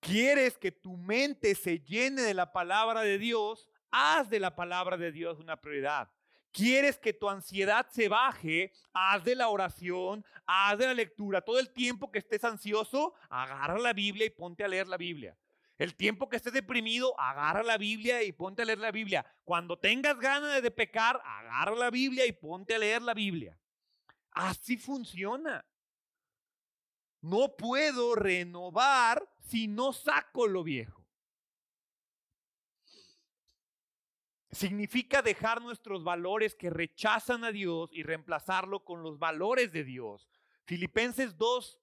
[0.00, 3.68] ¿Quieres que tu mente se llene de la palabra de Dios?
[3.90, 6.10] Haz de la palabra de Dios una prioridad.
[6.56, 8.72] ¿Quieres que tu ansiedad se baje?
[8.94, 11.42] Haz de la oración, haz de la lectura.
[11.42, 15.36] Todo el tiempo que estés ansioso, agarra la Biblia y ponte a leer la Biblia.
[15.76, 19.26] El tiempo que estés deprimido, agarra la Biblia y ponte a leer la Biblia.
[19.44, 23.60] Cuando tengas ganas de pecar, agarra la Biblia y ponte a leer la Biblia.
[24.30, 25.62] Así funciona.
[27.20, 31.05] No puedo renovar si no saco lo viejo.
[34.56, 40.30] Significa dejar nuestros valores que rechazan a Dios y reemplazarlo con los valores de Dios.
[40.64, 41.78] Filipenses 2,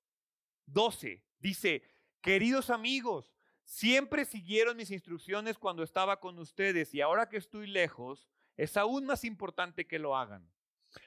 [0.66, 1.84] 12 dice,
[2.20, 3.32] queridos amigos,
[3.64, 9.06] siempre siguieron mis instrucciones cuando estaba con ustedes y ahora que estoy lejos, es aún
[9.06, 10.52] más importante que lo hagan.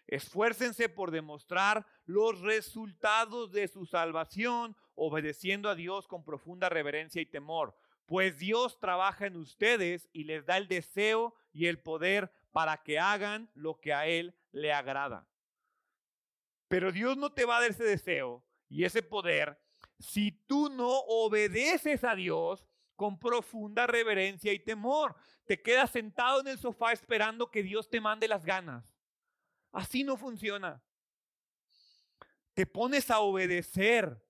[0.07, 7.27] Esfuércense por demostrar los resultados de su salvación obedeciendo a Dios con profunda reverencia y
[7.27, 7.75] temor,
[8.07, 12.99] pues Dios trabaja en ustedes y les da el deseo y el poder para que
[12.99, 15.27] hagan lo que a Él le agrada.
[16.69, 19.59] Pero Dios no te va a dar ese deseo y ese poder
[19.99, 25.17] si tú no obedeces a Dios con profunda reverencia y temor.
[25.47, 28.95] Te quedas sentado en el sofá esperando que Dios te mande las ganas.
[29.73, 30.83] Así no funciona.
[32.53, 34.23] Te pones a obedecer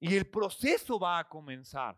[0.00, 1.96] y el proceso va a comenzar.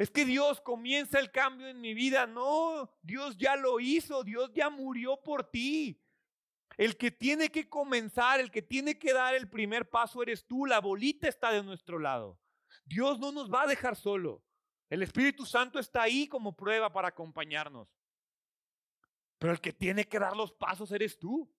[0.00, 2.26] Es que Dios comienza el cambio en mi vida.
[2.26, 6.02] No, Dios ya lo hizo, Dios ya murió por ti.
[6.78, 10.64] El que tiene que comenzar, el que tiene que dar el primer paso eres tú.
[10.64, 12.40] La bolita está de nuestro lado.
[12.86, 14.42] Dios no nos va a dejar solo.
[14.88, 17.94] El Espíritu Santo está ahí como prueba para acompañarnos.
[19.38, 21.54] Pero el que tiene que dar los pasos eres tú.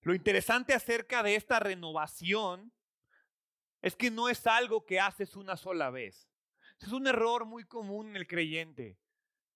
[0.00, 2.72] Lo interesante acerca de esta renovación
[3.82, 6.28] es que no es algo que haces una sola vez.
[6.80, 8.98] Es un error muy común en el creyente.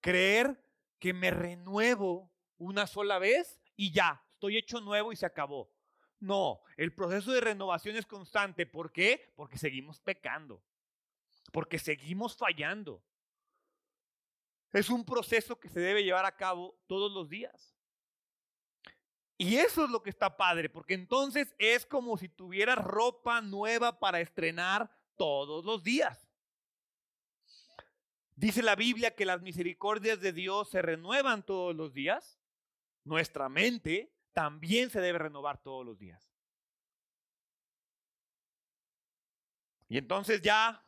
[0.00, 0.64] Creer
[0.98, 5.72] que me renuevo una sola vez y ya, estoy hecho nuevo y se acabó.
[6.20, 8.66] No, el proceso de renovación es constante.
[8.66, 9.32] ¿Por qué?
[9.34, 10.62] Porque seguimos pecando.
[11.52, 13.04] Porque seguimos fallando.
[14.72, 17.71] Es un proceso que se debe llevar a cabo todos los días.
[19.42, 23.98] Y eso es lo que está padre, porque entonces es como si tuvieras ropa nueva
[23.98, 26.30] para estrenar todos los días.
[28.36, 32.38] Dice la Biblia que las misericordias de Dios se renuevan todos los días.
[33.02, 36.32] Nuestra mente también se debe renovar todos los días.
[39.88, 40.86] Y entonces ya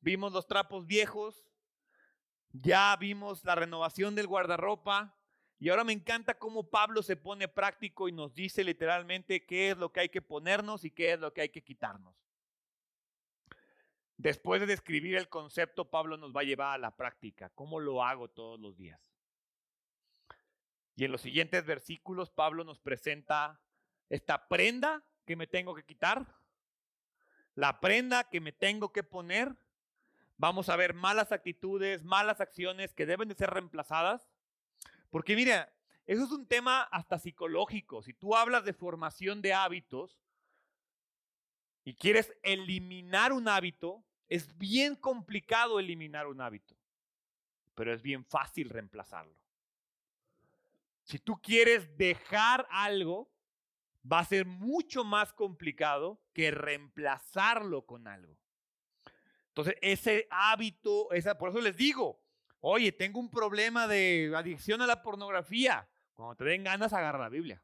[0.00, 1.46] vimos los trapos viejos,
[2.50, 5.16] ya vimos la renovación del guardarropa,
[5.62, 9.78] y ahora me encanta cómo Pablo se pone práctico y nos dice literalmente qué es
[9.78, 12.16] lo que hay que ponernos y qué es lo que hay que quitarnos.
[14.16, 18.02] Después de describir el concepto, Pablo nos va a llevar a la práctica, cómo lo
[18.02, 19.14] hago todos los días.
[20.96, 23.60] Y en los siguientes versículos Pablo nos presenta
[24.08, 26.26] esta prenda que me tengo que quitar,
[27.54, 29.54] la prenda que me tengo que poner.
[30.38, 34.31] Vamos a ver malas actitudes, malas acciones que deben de ser reemplazadas.
[35.12, 35.70] Porque mira,
[36.06, 38.02] eso es un tema hasta psicológico.
[38.02, 40.18] Si tú hablas de formación de hábitos
[41.84, 46.74] y quieres eliminar un hábito, es bien complicado eliminar un hábito,
[47.74, 49.36] pero es bien fácil reemplazarlo.
[51.02, 53.30] Si tú quieres dejar algo,
[54.10, 58.38] va a ser mucho más complicado que reemplazarlo con algo.
[59.48, 62.21] Entonces, ese hábito, esa, por eso les digo,
[62.62, 65.88] oye, tengo un problema de adicción a la pornografía.
[66.14, 67.62] Cuando te den ganas, agarra la Biblia.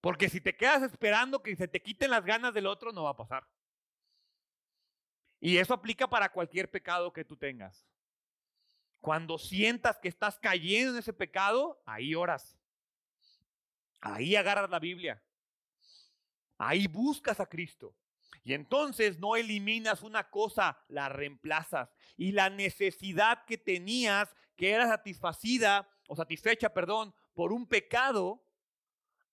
[0.00, 3.10] Porque si te quedas esperando que se te quiten las ganas del otro, no va
[3.10, 3.46] a pasar.
[5.40, 7.86] Y eso aplica para cualquier pecado que tú tengas.
[9.00, 12.58] Cuando sientas que estás cayendo en ese pecado, ahí oras.
[14.00, 15.22] Ahí agarras la Biblia.
[16.56, 17.94] Ahí buscas a Cristo.
[18.44, 21.90] Y entonces no eliminas una cosa, la reemplazas.
[22.16, 28.42] Y la necesidad que tenías, que era satisfacida o satisfecha, perdón, por un pecado,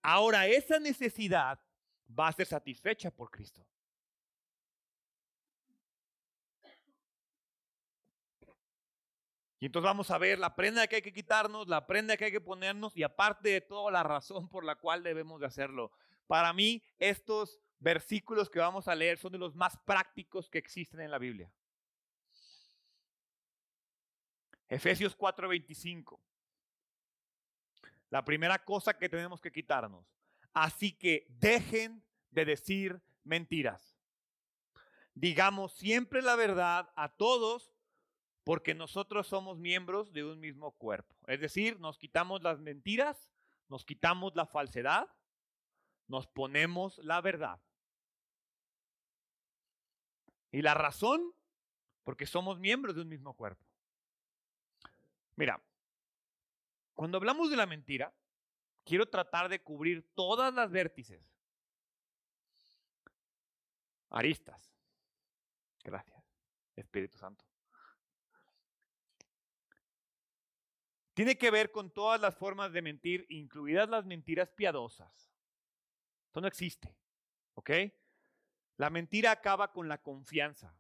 [0.01, 1.59] ahora esa necesidad
[2.07, 3.65] va a ser satisfecha por Cristo.
[9.59, 12.31] Y entonces vamos a ver la prenda que hay que quitarnos, la prenda que hay
[12.31, 15.91] que ponernos y aparte de todo la razón por la cual debemos de hacerlo.
[16.27, 21.01] Para mí estos versículos que vamos a leer son de los más prácticos que existen
[21.01, 21.51] en la Biblia.
[24.67, 26.19] Efesios 4:25.
[28.09, 30.03] La primera cosa que tenemos que quitarnos.
[30.51, 33.95] Así que dejen de decir mentiras.
[35.13, 37.71] Digamos siempre la verdad a todos
[38.43, 41.15] porque nosotros somos miembros de un mismo cuerpo.
[41.27, 43.29] Es decir, nos quitamos las mentiras,
[43.69, 45.07] nos quitamos la falsedad,
[46.07, 47.61] nos ponemos la verdad.
[50.56, 51.34] Y la razón,
[52.06, 53.66] porque somos miembros de un mismo cuerpo.
[55.36, 55.62] Mira,
[56.93, 58.16] cuando hablamos de la mentira,
[58.86, 61.22] quiero tratar de cubrir todas las vértices.
[64.12, 64.74] Aristas.
[65.84, 66.24] Gracias,
[66.78, 67.43] Espíritu Santo.
[71.14, 75.34] Tiene que ver con todas las formas de mentir, incluidas las mentiras piadosas.
[76.28, 76.95] Esto no existe.
[77.56, 77.72] ¿Ok?
[78.78, 80.78] La mentira acaba con la confianza.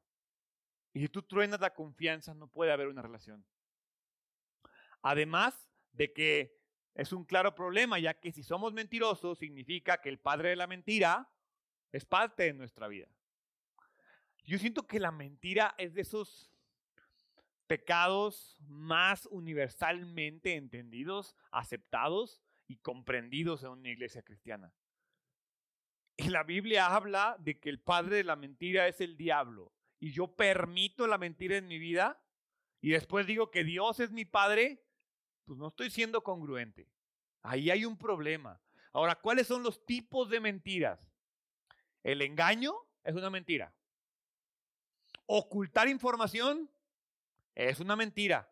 [0.93, 3.45] Y si tú truenas la confianza, no puede haber una relación.
[5.01, 6.59] Además de que
[6.93, 10.67] es un claro problema, ya que si somos mentirosos significa que el padre de la
[10.67, 11.29] mentira
[11.91, 13.07] es parte de nuestra vida.
[14.45, 16.51] Yo siento que la mentira es de esos
[17.67, 24.71] pecados más universalmente entendidos, aceptados y comprendidos en una iglesia cristiana.
[26.17, 29.73] Y la Biblia habla de que el padre de la mentira es el diablo.
[29.99, 32.21] Y yo permito la mentira en mi vida
[32.81, 34.83] y después digo que Dios es mi padre,
[35.45, 36.87] pues no estoy siendo congruente.
[37.41, 38.61] Ahí hay un problema.
[38.93, 40.99] Ahora, ¿cuáles son los tipos de mentiras?
[42.03, 43.73] El engaño es una mentira.
[45.25, 46.69] Ocultar información
[47.55, 48.49] es una mentira.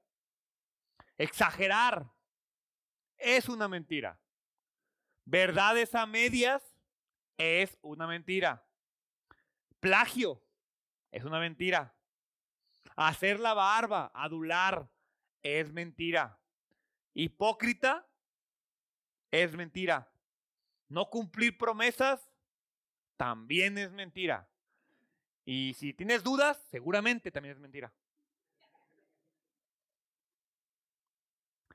[1.18, 2.11] Exagerar
[3.18, 4.20] es una mentira.
[5.26, 6.73] Verdades a medias
[7.38, 8.66] es una mentira.
[9.80, 10.42] Plagio
[11.12, 11.96] es una mentira.
[12.96, 14.90] Hacer la barba, adular,
[15.42, 16.40] es mentira.
[17.14, 18.08] Hipócrita
[19.32, 20.12] es mentira.
[20.90, 22.30] No cumplir promesas
[23.18, 24.50] también es mentira.
[25.46, 27.94] Y si tienes dudas, seguramente también es mentira.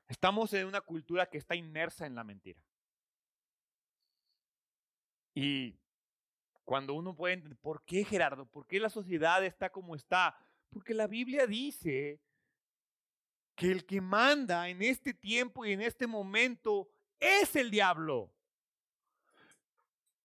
[0.09, 2.61] Estamos en una cultura que está inmersa en la mentira.
[5.41, 5.79] Y
[6.65, 8.45] cuando uno puede entender, ¿por qué Gerardo?
[8.45, 10.37] ¿Por qué la sociedad está como está?
[10.69, 12.21] Porque la Biblia dice
[13.55, 16.89] que el que manda en este tiempo y en este momento
[17.21, 18.35] es el diablo.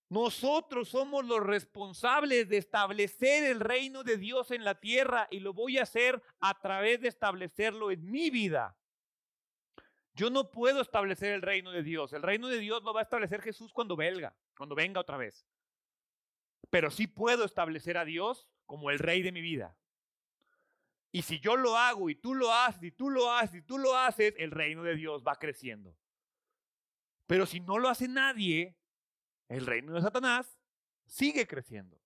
[0.10, 5.54] Nosotros somos los responsables de establecer el reino de Dios en la tierra y lo
[5.54, 8.76] voy a hacer a través de establecerlo en mi vida.
[10.16, 12.14] Yo no puedo establecer el reino de Dios.
[12.14, 15.46] El reino de Dios lo va a establecer Jesús cuando venga, cuando venga otra vez.
[16.70, 19.78] Pero sí puedo establecer a Dios como el rey de mi vida.
[21.12, 23.78] Y si yo lo hago y tú lo haces y tú lo haces y tú
[23.78, 25.96] lo haces, el reino de Dios va creciendo.
[27.28, 28.76] Pero si no lo hace nadie,
[29.48, 30.60] el reino de Satanás
[31.06, 32.02] sigue creciendo.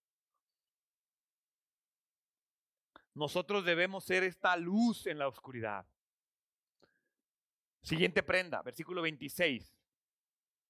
[3.14, 5.88] Nosotros debemos ser esta luz en la oscuridad.
[7.82, 9.74] Siguiente prenda, versículo 26.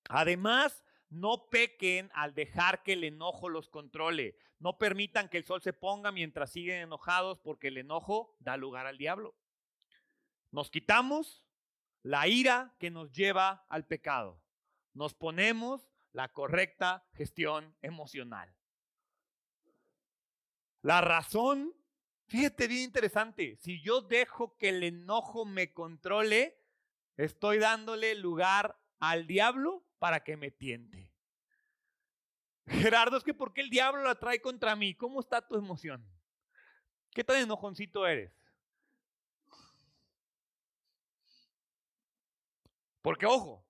[0.09, 4.37] Además, no pequen al dejar que el enojo los controle.
[4.59, 8.87] No permitan que el sol se ponga mientras siguen enojados porque el enojo da lugar
[8.87, 9.35] al diablo.
[10.51, 11.45] Nos quitamos
[12.03, 14.41] la ira que nos lleva al pecado.
[14.93, 18.53] Nos ponemos la correcta gestión emocional.
[20.81, 21.75] La razón,
[22.27, 26.57] fíjate bien interesante, si yo dejo que el enojo me controle,
[27.17, 31.11] Estoy dándole lugar al diablo para que me tiente.
[32.65, 34.93] Gerardo, es que ¿por qué el diablo la trae contra mí?
[34.95, 36.05] ¿Cómo está tu emoción?
[37.11, 38.31] ¿Qué tan enojoncito eres?
[43.01, 43.65] Porque ojo,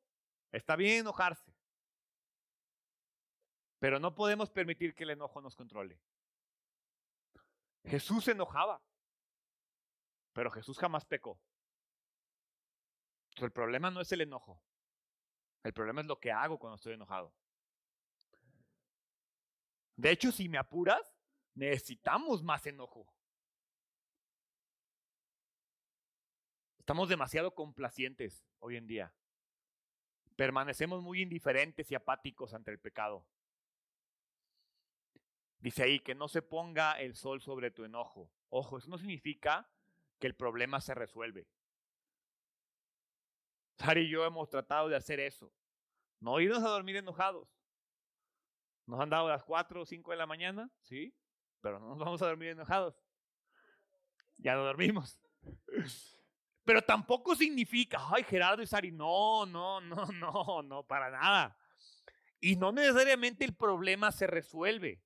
[0.51, 1.53] está bien enojarse,
[3.77, 5.99] pero no podemos permitir que el enojo nos controle.
[7.83, 8.81] Jesús se enojaba,
[10.33, 11.39] pero Jesús jamás pecó
[13.45, 14.61] el problema no es el enojo.
[15.67, 17.35] El problema es lo que hago cuando estoy enojado.
[19.97, 21.13] De hecho, si me apuras,
[21.55, 23.05] necesitamos más enojo.
[26.79, 29.13] Estamos demasiado complacientes hoy en día.
[30.37, 33.27] Permanecemos muy indiferentes y apáticos ante el pecado.
[35.59, 38.31] Dice ahí que no se ponga el sol sobre tu enojo.
[38.47, 39.69] Ojo, eso no significa
[40.17, 41.45] que el problema se resuelve.
[43.77, 45.51] Sari y yo hemos tratado de hacer eso.
[46.19, 47.47] No irnos a dormir enojados.
[48.85, 51.13] Nos han dado las 4 o 5 de la mañana, sí,
[51.61, 52.95] pero no nos vamos a dormir enojados.
[54.37, 55.19] Ya no dormimos.
[56.63, 61.57] Pero tampoco significa, ay, Gerardo y Sari, no, no, no, no, no, para nada.
[62.41, 65.01] Y no necesariamente el problema se resuelve,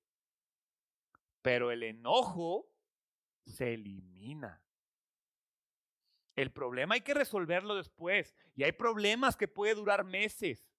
[1.40, 2.68] pero el enojo
[3.46, 4.60] se elimina.
[6.34, 8.34] El problema hay que resolverlo después.
[8.54, 10.70] Y hay problemas que puede durar meses.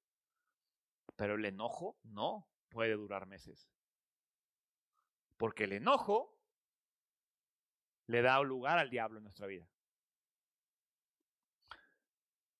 [1.16, 3.70] Pero el enojo no puede durar meses.
[5.38, 6.40] Porque el enojo
[8.08, 9.68] le da lugar al diablo en nuestra vida.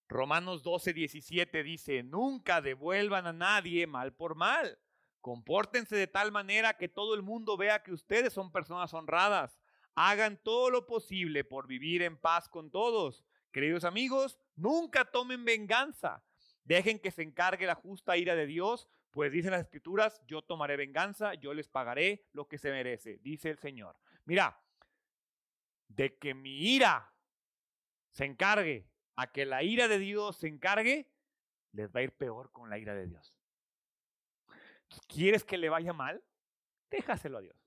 [0.08, 4.80] Romanos 12, 17 dice, nunca devuelvan a nadie mal por mal.
[5.22, 9.58] Compórtense de tal manera que todo el mundo vea que ustedes son personas honradas
[9.96, 13.24] Hagan todo lo posible por vivir en paz con todos.
[13.52, 16.24] Queridos amigos, nunca tomen venganza.
[16.64, 20.78] Dejen que se encargue la justa ira de Dios, pues dicen las escrituras, yo tomaré
[20.78, 23.96] venganza, yo les pagaré lo que se merece, dice el Señor.
[24.26, 24.60] Mira,
[25.88, 27.14] de que mi ira
[28.10, 31.12] se encargue, a que la ira de Dios se encargue,
[31.72, 33.38] les va a ir peor con la ira de Dios.
[35.08, 36.24] ¿Quieres que le vaya mal?
[36.90, 37.63] Déjaselo a Dios.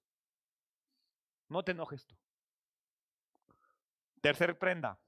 [1.48, 2.16] No te enojes tú.
[4.20, 4.98] Tercer prenda.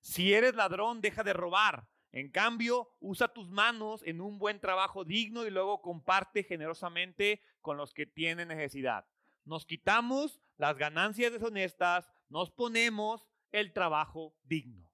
[0.00, 1.86] Si eres ladrón, deja de robar.
[2.12, 7.76] En cambio, usa tus manos en un buen trabajo digno y luego comparte generosamente con
[7.76, 9.06] los que tienen necesidad.
[9.44, 14.90] Nos quitamos las ganancias deshonestas, nos ponemos el trabajo digno.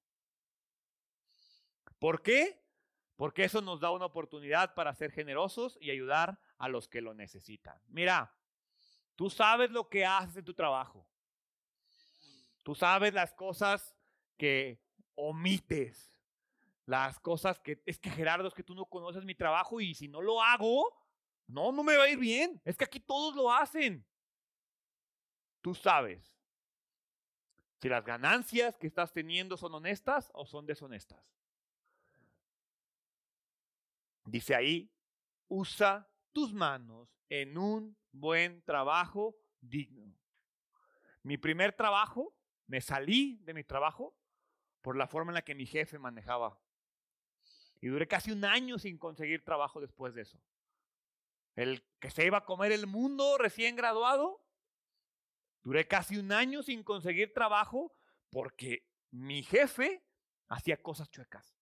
[1.99, 2.62] ¿Por qué?
[3.16, 7.14] Porque eso nos da una oportunidad para ser generosos y ayudar a los que lo
[7.14, 7.81] necesitan.
[7.89, 8.36] Mira,
[9.17, 11.07] tú sabes lo que haces en tu trabajo.
[12.62, 13.97] Tú sabes las cosas
[14.37, 14.81] que
[15.14, 16.12] omites.
[16.85, 20.07] Las cosas que es que Gerardo, es que tú no conoces mi trabajo y si
[20.07, 20.97] no lo hago,
[21.49, 22.61] no, no me va a ir bien.
[22.64, 24.07] Es que aquí todos lo hacen.
[25.61, 26.33] Tú sabes
[27.81, 31.25] si las ganancias que estás teniendo son honestas o son deshonestas.
[34.25, 34.91] Dice ahí,
[35.49, 40.14] usa tus manos en un buen trabajo digno.
[41.23, 42.35] Mi primer trabajo,
[42.67, 44.17] me salí de mi trabajo
[44.81, 46.61] por la forma en la que mi jefe manejaba.
[47.81, 50.41] Y duré casi un año sin conseguir trabajo después de eso.
[51.55, 54.45] El que se iba a comer el mundo recién graduado,
[55.62, 57.95] duré casi un año sin conseguir trabajo
[58.31, 60.05] porque mi jefe
[60.49, 61.57] hacía cosas chuecas.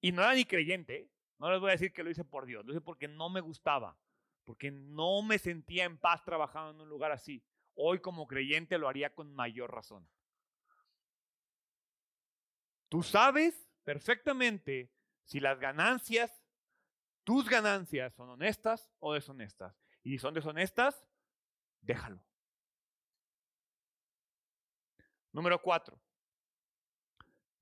[0.00, 1.10] Y no era ni creyente, ¿eh?
[1.38, 3.40] no les voy a decir que lo hice por Dios, lo hice porque no me
[3.40, 3.98] gustaba,
[4.46, 7.44] porque no me sentía en paz trabajando en un lugar así.
[7.74, 10.08] Hoy como creyente lo haría con mayor razón.
[12.88, 14.92] Tú sabes perfectamente
[15.24, 16.44] si las ganancias,
[17.24, 19.76] tus ganancias son honestas o deshonestas.
[20.04, 21.04] Y si son deshonestas,
[21.80, 22.24] déjalo.
[25.32, 26.00] Número cuatro.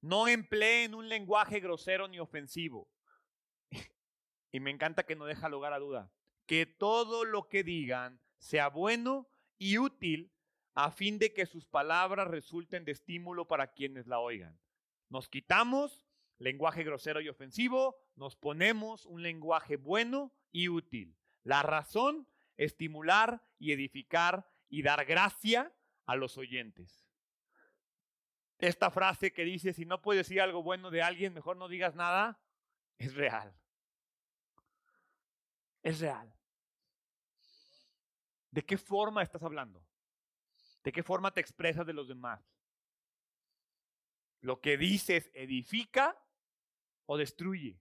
[0.02, 2.90] No empleen un lenguaje grosero ni ofensivo.
[4.52, 6.12] y me encanta que no deja lugar a duda.
[6.46, 9.28] Que todo lo que digan sea bueno
[9.58, 10.32] y útil
[10.74, 14.58] a fin de que sus palabras resulten de estímulo para quienes la oigan.
[15.08, 16.06] Nos quitamos
[16.38, 21.16] lenguaje grosero y ofensivo, nos ponemos un lenguaje bueno y útil.
[21.44, 25.72] La razón, estimular y edificar y dar gracia
[26.06, 27.04] a los oyentes
[28.58, 31.94] esta frase que dice, si no puedes decir algo bueno de alguien, mejor no digas
[31.94, 32.40] nada,
[32.98, 33.54] es real.
[35.84, 36.34] Es real.
[38.50, 39.86] ¿De qué forma estás hablando?
[40.82, 42.42] ¿De qué forma te expresas de los demás?
[44.40, 46.18] ¿Lo que dices edifica
[47.04, 47.78] o destruye?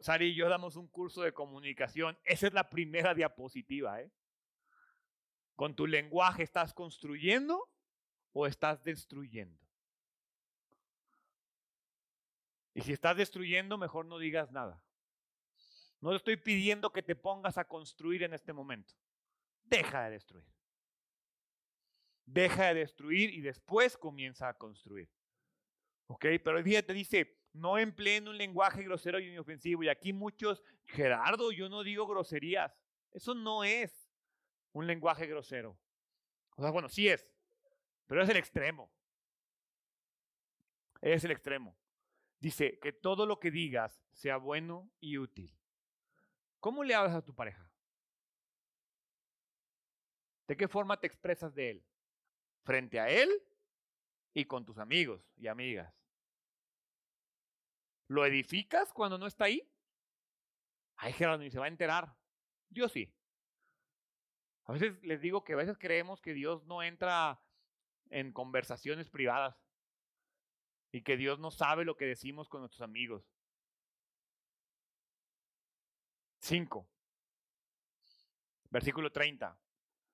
[0.00, 2.16] Sari y yo damos un curso de comunicación.
[2.22, 4.00] Esa es la primera diapositiva.
[4.00, 4.12] ¿eh?
[5.56, 7.68] ¿Con tu lenguaje estás construyendo
[8.32, 9.65] o estás destruyendo?
[12.76, 14.84] Y si estás destruyendo, mejor no digas nada.
[16.02, 18.92] No te estoy pidiendo que te pongas a construir en este momento.
[19.64, 20.44] Deja de destruir.
[22.26, 25.10] Deja de destruir y después comienza a construir.
[26.08, 26.26] ¿Ok?
[26.44, 29.82] Pero el día te dice, no empleen un lenguaje grosero y inofensivo.
[29.82, 32.78] Y aquí muchos, Gerardo, yo no digo groserías.
[33.10, 34.12] Eso no es
[34.72, 35.78] un lenguaje grosero.
[36.56, 37.26] O sea, bueno, sí es,
[38.06, 38.92] pero es el extremo.
[41.00, 41.74] Es el extremo.
[42.38, 45.56] Dice que todo lo que digas sea bueno y útil.
[46.60, 47.70] ¿Cómo le hablas a tu pareja?
[50.46, 51.86] ¿De qué forma te expresas de él?
[52.62, 53.30] Frente a él
[54.34, 55.92] y con tus amigos y amigas.
[58.08, 59.68] ¿Lo edificas cuando no está ahí?
[60.96, 62.16] Ay, Gerardo, ni se va a enterar.
[62.70, 63.12] Yo sí.
[64.64, 67.40] A veces les digo que a veces creemos que Dios no entra
[68.10, 69.56] en conversaciones privadas
[70.96, 73.30] y que Dios no sabe lo que decimos con nuestros amigos.
[76.38, 76.88] Cinco.
[78.70, 79.58] Versículo 30.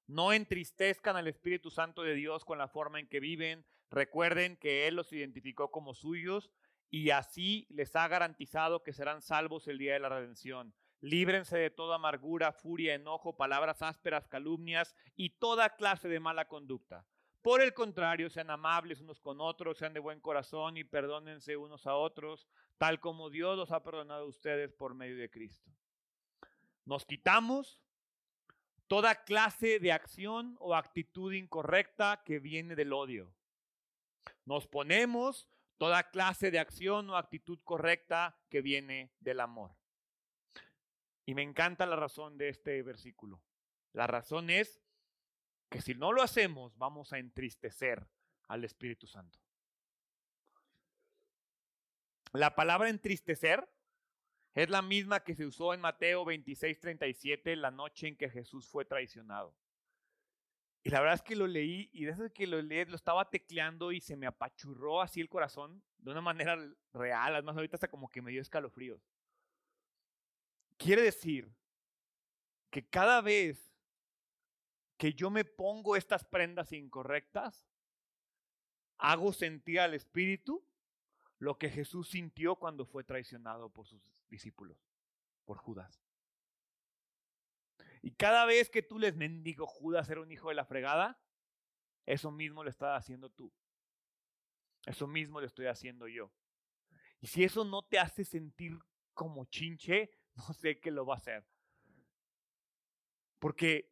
[0.09, 3.64] No entristezcan al Espíritu Santo de Dios con la forma en que viven.
[3.91, 6.51] Recuerden que Él los identificó como suyos
[6.91, 10.74] y así les ha garantizado que serán salvos el día de la redención.
[11.01, 17.07] Líbrense de toda amargura, furia, enojo, palabras ásperas, calumnias y toda clase de mala conducta.
[17.43, 21.88] Por el contrario, sean amables unos con otros, sean de buen corazón y perdónense unos
[21.88, 22.47] a otros,
[22.78, 25.68] tal como Dios los ha perdonado a ustedes por medio de Cristo.
[26.84, 27.82] Nos quitamos
[28.86, 33.34] toda clase de acción o actitud incorrecta que viene del odio.
[34.45, 39.74] Nos ponemos toda clase de acción o actitud correcta que viene del amor.
[41.26, 43.43] Y me encanta la razón de este versículo.
[43.93, 44.80] La razón es
[45.73, 48.07] que si no lo hacemos, vamos a entristecer
[48.47, 49.41] al Espíritu Santo.
[52.35, 53.66] La palabra entristecer
[54.55, 58.68] es la misma que se usó en Mateo 26, 37, la noche en que Jesús
[58.68, 59.57] fue traicionado.
[60.85, 63.93] Y la verdad es que lo leí y desde que lo leí lo estaba tecleando
[63.93, 66.57] y se me apachurró así el corazón de una manera
[66.93, 67.35] real.
[67.35, 69.01] Además, ahorita hasta como que me dio escalofríos.
[70.77, 71.51] Quiere decir
[72.68, 73.72] que cada vez
[75.03, 77.67] que yo me pongo estas prendas incorrectas,
[78.99, 80.65] hago sentir al Espíritu
[81.39, 84.79] lo que Jesús sintió cuando fue traicionado por sus discípulos,
[85.45, 86.01] por Judas.
[88.01, 91.21] Y cada vez que tú les mendigo Judas era un hijo de la fregada,
[92.07, 93.53] eso mismo lo estás haciendo tú.
[94.87, 96.33] Eso mismo lo estoy haciendo yo.
[97.19, 98.79] Y si eso no te hace sentir
[99.15, 101.45] como chinche, no sé qué lo va a hacer.
[103.41, 103.91] Porque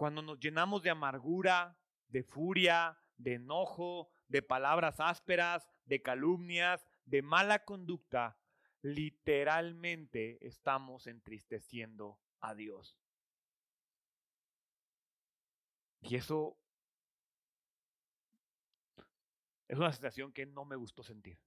[0.00, 1.78] cuando nos llenamos de amargura,
[2.08, 8.38] de furia, de enojo, de palabras ásperas, de calumnias, de mala conducta,
[8.80, 12.96] literalmente estamos entristeciendo a Dios.
[16.00, 16.58] Y eso
[19.68, 21.38] es una sensación que no me gustó sentir.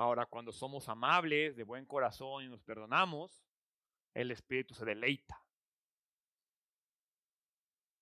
[0.00, 3.44] Ahora, cuando somos amables, de buen corazón y nos perdonamos,
[4.14, 5.44] el Espíritu se deleita.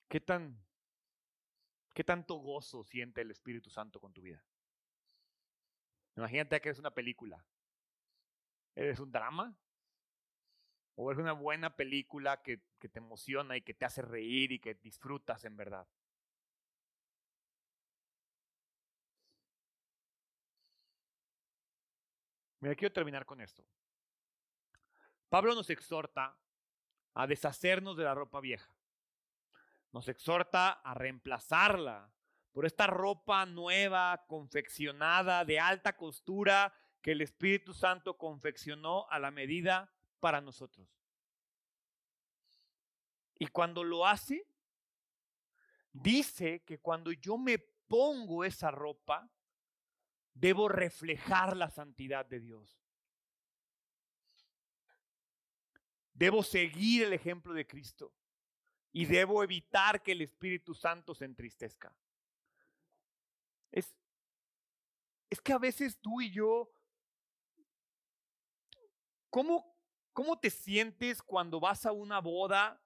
[0.06, 0.64] ¿Qué tan
[1.92, 4.40] qué tanto gozo siente el Espíritu Santo con tu vida?
[6.14, 7.44] Imagínate que es una película.
[8.76, 9.58] ¿Eres un drama?
[10.94, 14.60] ¿O es una buena película que, que te emociona y que te hace reír y
[14.60, 15.88] que disfrutas en verdad?
[22.60, 23.64] Mira, quiero terminar con esto.
[25.28, 26.36] Pablo nos exhorta
[27.14, 28.72] a deshacernos de la ropa vieja.
[29.92, 32.10] Nos exhorta a reemplazarla
[32.52, 39.30] por esta ropa nueva, confeccionada, de alta costura, que el Espíritu Santo confeccionó a la
[39.30, 40.88] medida para nosotros.
[43.38, 44.44] Y cuando lo hace,
[45.92, 49.30] dice que cuando yo me pongo esa ropa,
[50.40, 52.80] debo reflejar la santidad de Dios.
[56.12, 58.12] Debo seguir el ejemplo de Cristo
[58.92, 61.94] y debo evitar que el Espíritu Santo se entristezca.
[63.70, 63.94] Es,
[65.30, 66.70] es que a veces tú y yo,
[69.30, 69.76] ¿cómo,
[70.12, 72.80] ¿cómo te sientes cuando vas a una boda?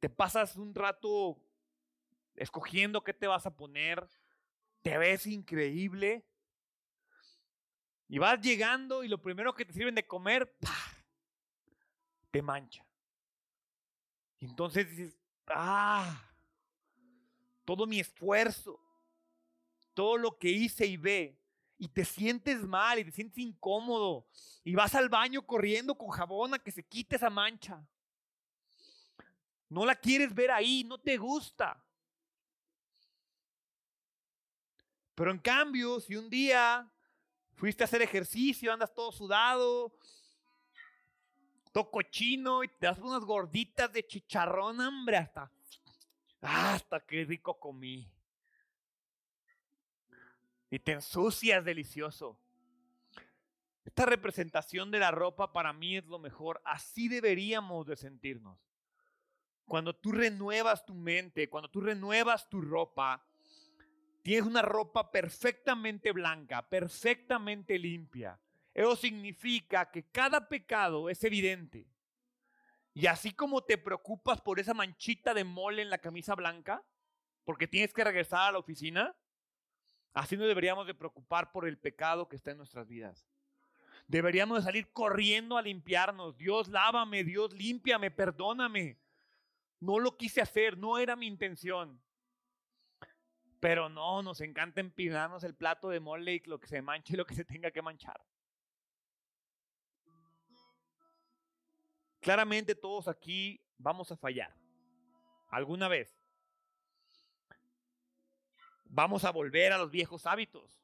[0.00, 1.40] Te pasas un rato
[2.34, 4.08] escogiendo qué te vas a poner,
[4.86, 6.24] te ves increíble
[8.06, 10.56] y vas llegando y lo primero que te sirven de comer,
[12.30, 12.86] te mancha.
[14.38, 15.18] Entonces dices,
[15.48, 16.32] ah,
[17.64, 18.80] todo mi esfuerzo,
[19.92, 21.36] todo lo que hice y ve,
[21.78, 24.28] y te sientes mal y te sientes incómodo,
[24.62, 27.84] y vas al baño corriendo con jabón a que se quite esa mancha.
[29.68, 31.84] No la quieres ver ahí, no te gusta.
[35.16, 36.88] Pero en cambio, si un día
[37.56, 39.92] fuiste a hacer ejercicio, andas todo sudado,
[41.72, 45.50] todo cochino y te das unas gorditas de chicharrón, hambre, hasta,
[46.40, 48.08] hasta qué rico comí
[50.70, 52.38] y te ensucias delicioso.
[53.84, 56.60] Esta representación de la ropa para mí es lo mejor.
[56.64, 58.58] Así deberíamos de sentirnos.
[59.64, 63.24] Cuando tú renuevas tu mente, cuando tú renuevas tu ropa,
[64.26, 68.36] tienes una ropa perfectamente blanca, perfectamente limpia.
[68.74, 71.86] Eso significa que cada pecado es evidente.
[72.92, 76.82] Y así como te preocupas por esa manchita de mole en la camisa blanca,
[77.44, 79.14] porque tienes que regresar a la oficina,
[80.12, 83.28] Así no deberíamos de preocupar por el pecado que está en nuestras vidas.
[84.08, 86.36] Deberíamos de salir corriendo a limpiarnos.
[86.36, 88.98] Dios, lávame, Dios, límpiame, perdóname.
[89.78, 92.00] No lo quise hacer, no era mi intención.
[93.60, 97.16] Pero no, nos encanta empinarnos el plato de mole y lo que se manche y
[97.16, 98.20] lo que se tenga que manchar.
[102.20, 104.54] Claramente todos aquí vamos a fallar.
[105.48, 106.18] Alguna vez
[108.84, 110.80] vamos a volver a los viejos hábitos,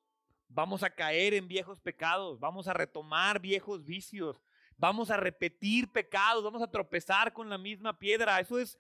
[0.49, 4.41] vamos a caer en viejos pecados, vamos a retomar viejos vicios,
[4.77, 8.39] vamos a repetir pecados, vamos a tropezar con la misma piedra.
[8.39, 8.79] Eso es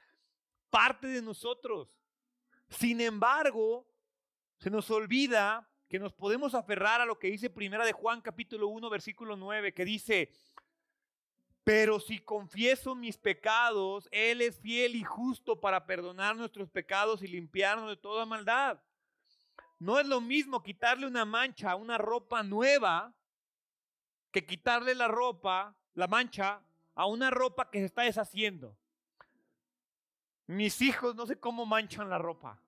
[0.70, 1.96] parte de nosotros.
[2.78, 3.86] Sin embargo,
[4.58, 8.68] se nos olvida que nos podemos aferrar a lo que dice Primera de Juan capítulo
[8.68, 10.32] 1 versículo 9, que dice,
[11.64, 17.28] Pero si confieso mis pecados, Él es fiel y justo para perdonar nuestros pecados y
[17.28, 18.82] limpiarnos de toda maldad.
[19.78, 23.14] No es lo mismo quitarle una mancha a una ropa nueva
[24.30, 26.62] que quitarle la ropa, la mancha,
[26.94, 28.78] a una ropa que se está deshaciendo.
[30.46, 32.60] Mis hijos no sé cómo manchan la ropa.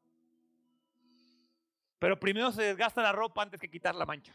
[1.98, 4.34] Pero primero se desgasta la ropa antes que quitar la mancha.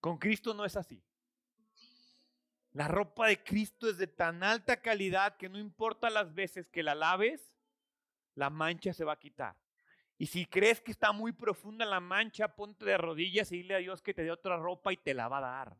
[0.00, 1.02] Con Cristo no es así.
[2.72, 6.82] La ropa de Cristo es de tan alta calidad que no importa las veces que
[6.82, 7.54] la laves,
[8.34, 9.56] la mancha se va a quitar.
[10.16, 13.78] Y si crees que está muy profunda la mancha, ponte de rodillas y dile a
[13.78, 15.76] Dios que te dé otra ropa y te la va a dar.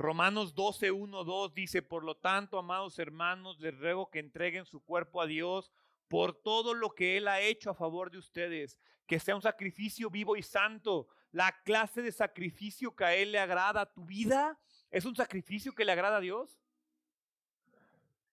[0.00, 4.82] Romanos 12, 1, 2 dice, por lo tanto, amados hermanos, les ruego que entreguen su
[4.82, 5.70] cuerpo a Dios
[6.08, 10.08] por todo lo que Él ha hecho a favor de ustedes, que sea un sacrificio
[10.08, 13.92] vivo y santo, la clase de sacrificio que a Él le agrada.
[13.92, 14.58] ¿Tu vida
[14.90, 16.58] es un sacrificio que le agrada a Dios?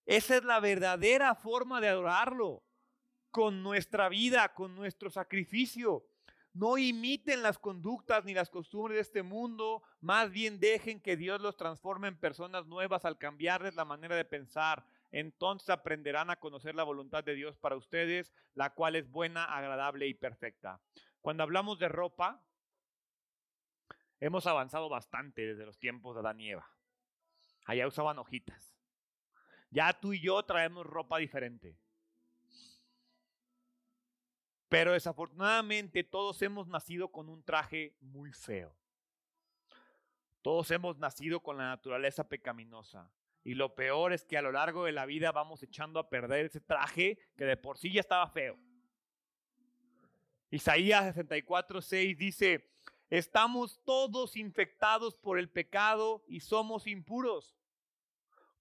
[0.06, 2.64] Esa es la verdadera forma de adorarlo,
[3.30, 6.06] con nuestra vida, con nuestro sacrificio.
[6.58, 11.40] No imiten las conductas ni las costumbres de este mundo, más bien dejen que Dios
[11.40, 14.84] los transforme en personas nuevas al cambiarles la manera de pensar.
[15.12, 20.08] Entonces aprenderán a conocer la voluntad de Dios para ustedes, la cual es buena, agradable
[20.08, 20.82] y perfecta.
[21.22, 22.44] Cuando hablamos de ropa,
[24.20, 26.68] hemos avanzado bastante desde los tiempos de Adán y Eva.
[27.68, 28.76] Allá usaban hojitas.
[29.70, 31.78] Ya tú y yo traemos ropa diferente.
[34.70, 38.76] Pero desafortunadamente todos hemos nacido con un traje muy feo.
[40.42, 43.12] Todos hemos nacido con la naturaleza pecaminosa.
[43.44, 46.48] Y lo peor es que a lo largo de la vida vamos echando a perder
[46.48, 48.58] ese traje que de por sí ya estaba feo.
[50.52, 52.70] Isaías 64, 6 dice,
[53.10, 57.58] estamos todos infectados por el pecado y somos impuros.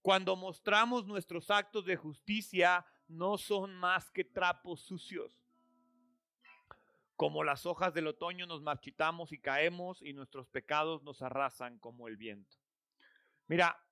[0.01, 5.46] Cuando mostramos nuestros actos de justicia, no son más que trapos sucios.
[7.17, 12.07] Como las hojas del otoño nos marchitamos y caemos y nuestros pecados nos arrasan como
[12.07, 12.55] el viento.
[13.47, 13.83] Mira,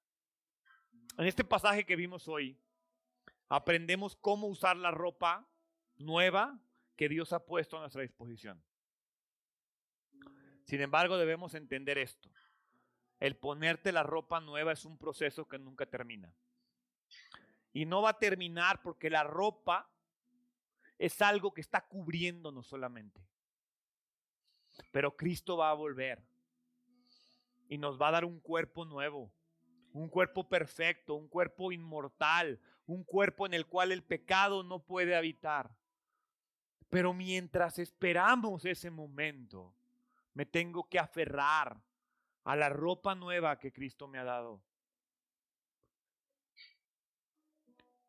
[1.18, 2.62] en este pasaje que vimos hoy,
[3.50, 5.50] aprendemos cómo usar la ropa
[5.96, 6.62] nueva
[6.96, 8.64] que Dios ha puesto a nuestra disposición.
[10.66, 12.30] Sin embargo, debemos entender esto.
[13.20, 16.32] El ponerte la ropa nueva es un proceso que nunca termina.
[17.74, 19.90] Y no va a terminar porque la ropa
[20.98, 23.22] es algo que está cubriéndonos solamente.
[24.91, 26.24] Pero Cristo va a volver
[27.68, 29.32] y nos va a dar un cuerpo nuevo,
[29.93, 35.16] un cuerpo perfecto, un cuerpo inmortal, un cuerpo en el cual el pecado no puede
[35.16, 35.76] habitar.
[36.89, 39.76] Pero mientras esperamos ese momento,
[40.34, 41.82] me tengo que aferrar
[42.43, 44.62] a la ropa nueva que Cristo me ha dado.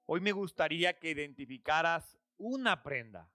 [0.04, 3.28] Hoy me gustaría que identificaras una prenda.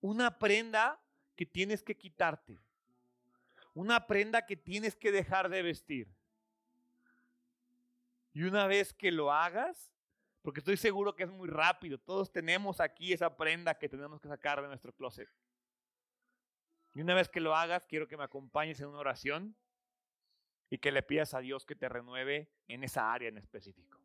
[0.00, 1.00] Una prenda
[1.36, 2.58] que tienes que quitarte.
[3.74, 6.08] Una prenda que tienes que dejar de vestir.
[8.34, 9.92] Y una vez que lo hagas,
[10.42, 14.28] porque estoy seguro que es muy rápido, todos tenemos aquí esa prenda que tenemos que
[14.28, 15.28] sacar de nuestro closet.
[16.94, 19.56] Y una vez que lo hagas, quiero que me acompañes en una oración
[20.68, 24.01] y que le pidas a Dios que te renueve en esa área en específico.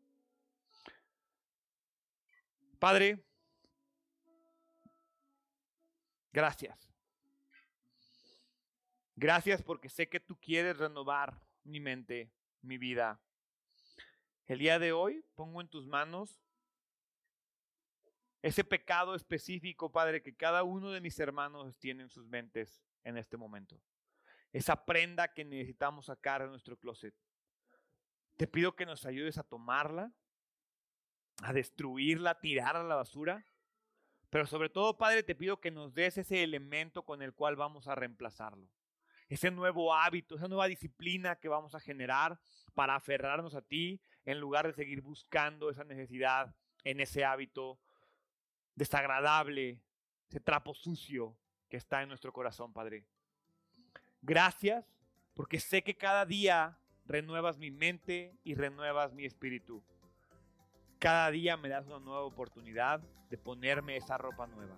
[2.80, 3.28] Padre,
[6.38, 6.88] Gracias.
[9.16, 13.20] Gracias porque sé que tú quieres renovar mi mente, mi vida.
[14.46, 16.40] El día de hoy pongo en tus manos
[18.44, 23.18] ese pecado específico, Padre, que cada uno de mis hermanos tiene en sus mentes en
[23.18, 23.82] este momento.
[24.54, 27.16] Esa prenda que necesitamos sacar de nuestro closet.
[28.36, 30.14] Te pido que nos ayudes a tomarla,
[31.44, 33.46] a destruirla, a tirarla a la basura
[34.30, 37.88] pero sobre todo, Padre, te pido que nos des ese elemento con el cual vamos
[37.88, 38.68] a reemplazarlo.
[39.30, 42.40] Ese nuevo hábito, esa nueva disciplina que vamos a generar
[42.74, 47.80] para aferrarnos a ti en lugar de seguir buscando esa necesidad en ese hábito
[48.76, 49.82] desagradable,
[50.30, 51.36] ese trapo sucio
[51.70, 53.06] que está en nuestro corazón, Padre.
[54.22, 54.86] Gracias
[55.34, 59.84] porque sé que cada día renuevas mi mente y renuevas mi espíritu.
[61.00, 64.76] Cada día me das una nueva oportunidad de ponerme esa ropa nueva.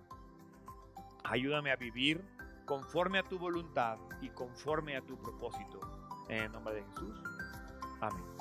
[1.24, 2.22] Ayúdame a vivir
[2.66, 5.80] conforme a tu voluntad y conforme a tu propósito.
[6.28, 7.22] En el nombre de Jesús.
[8.00, 8.39] Amén.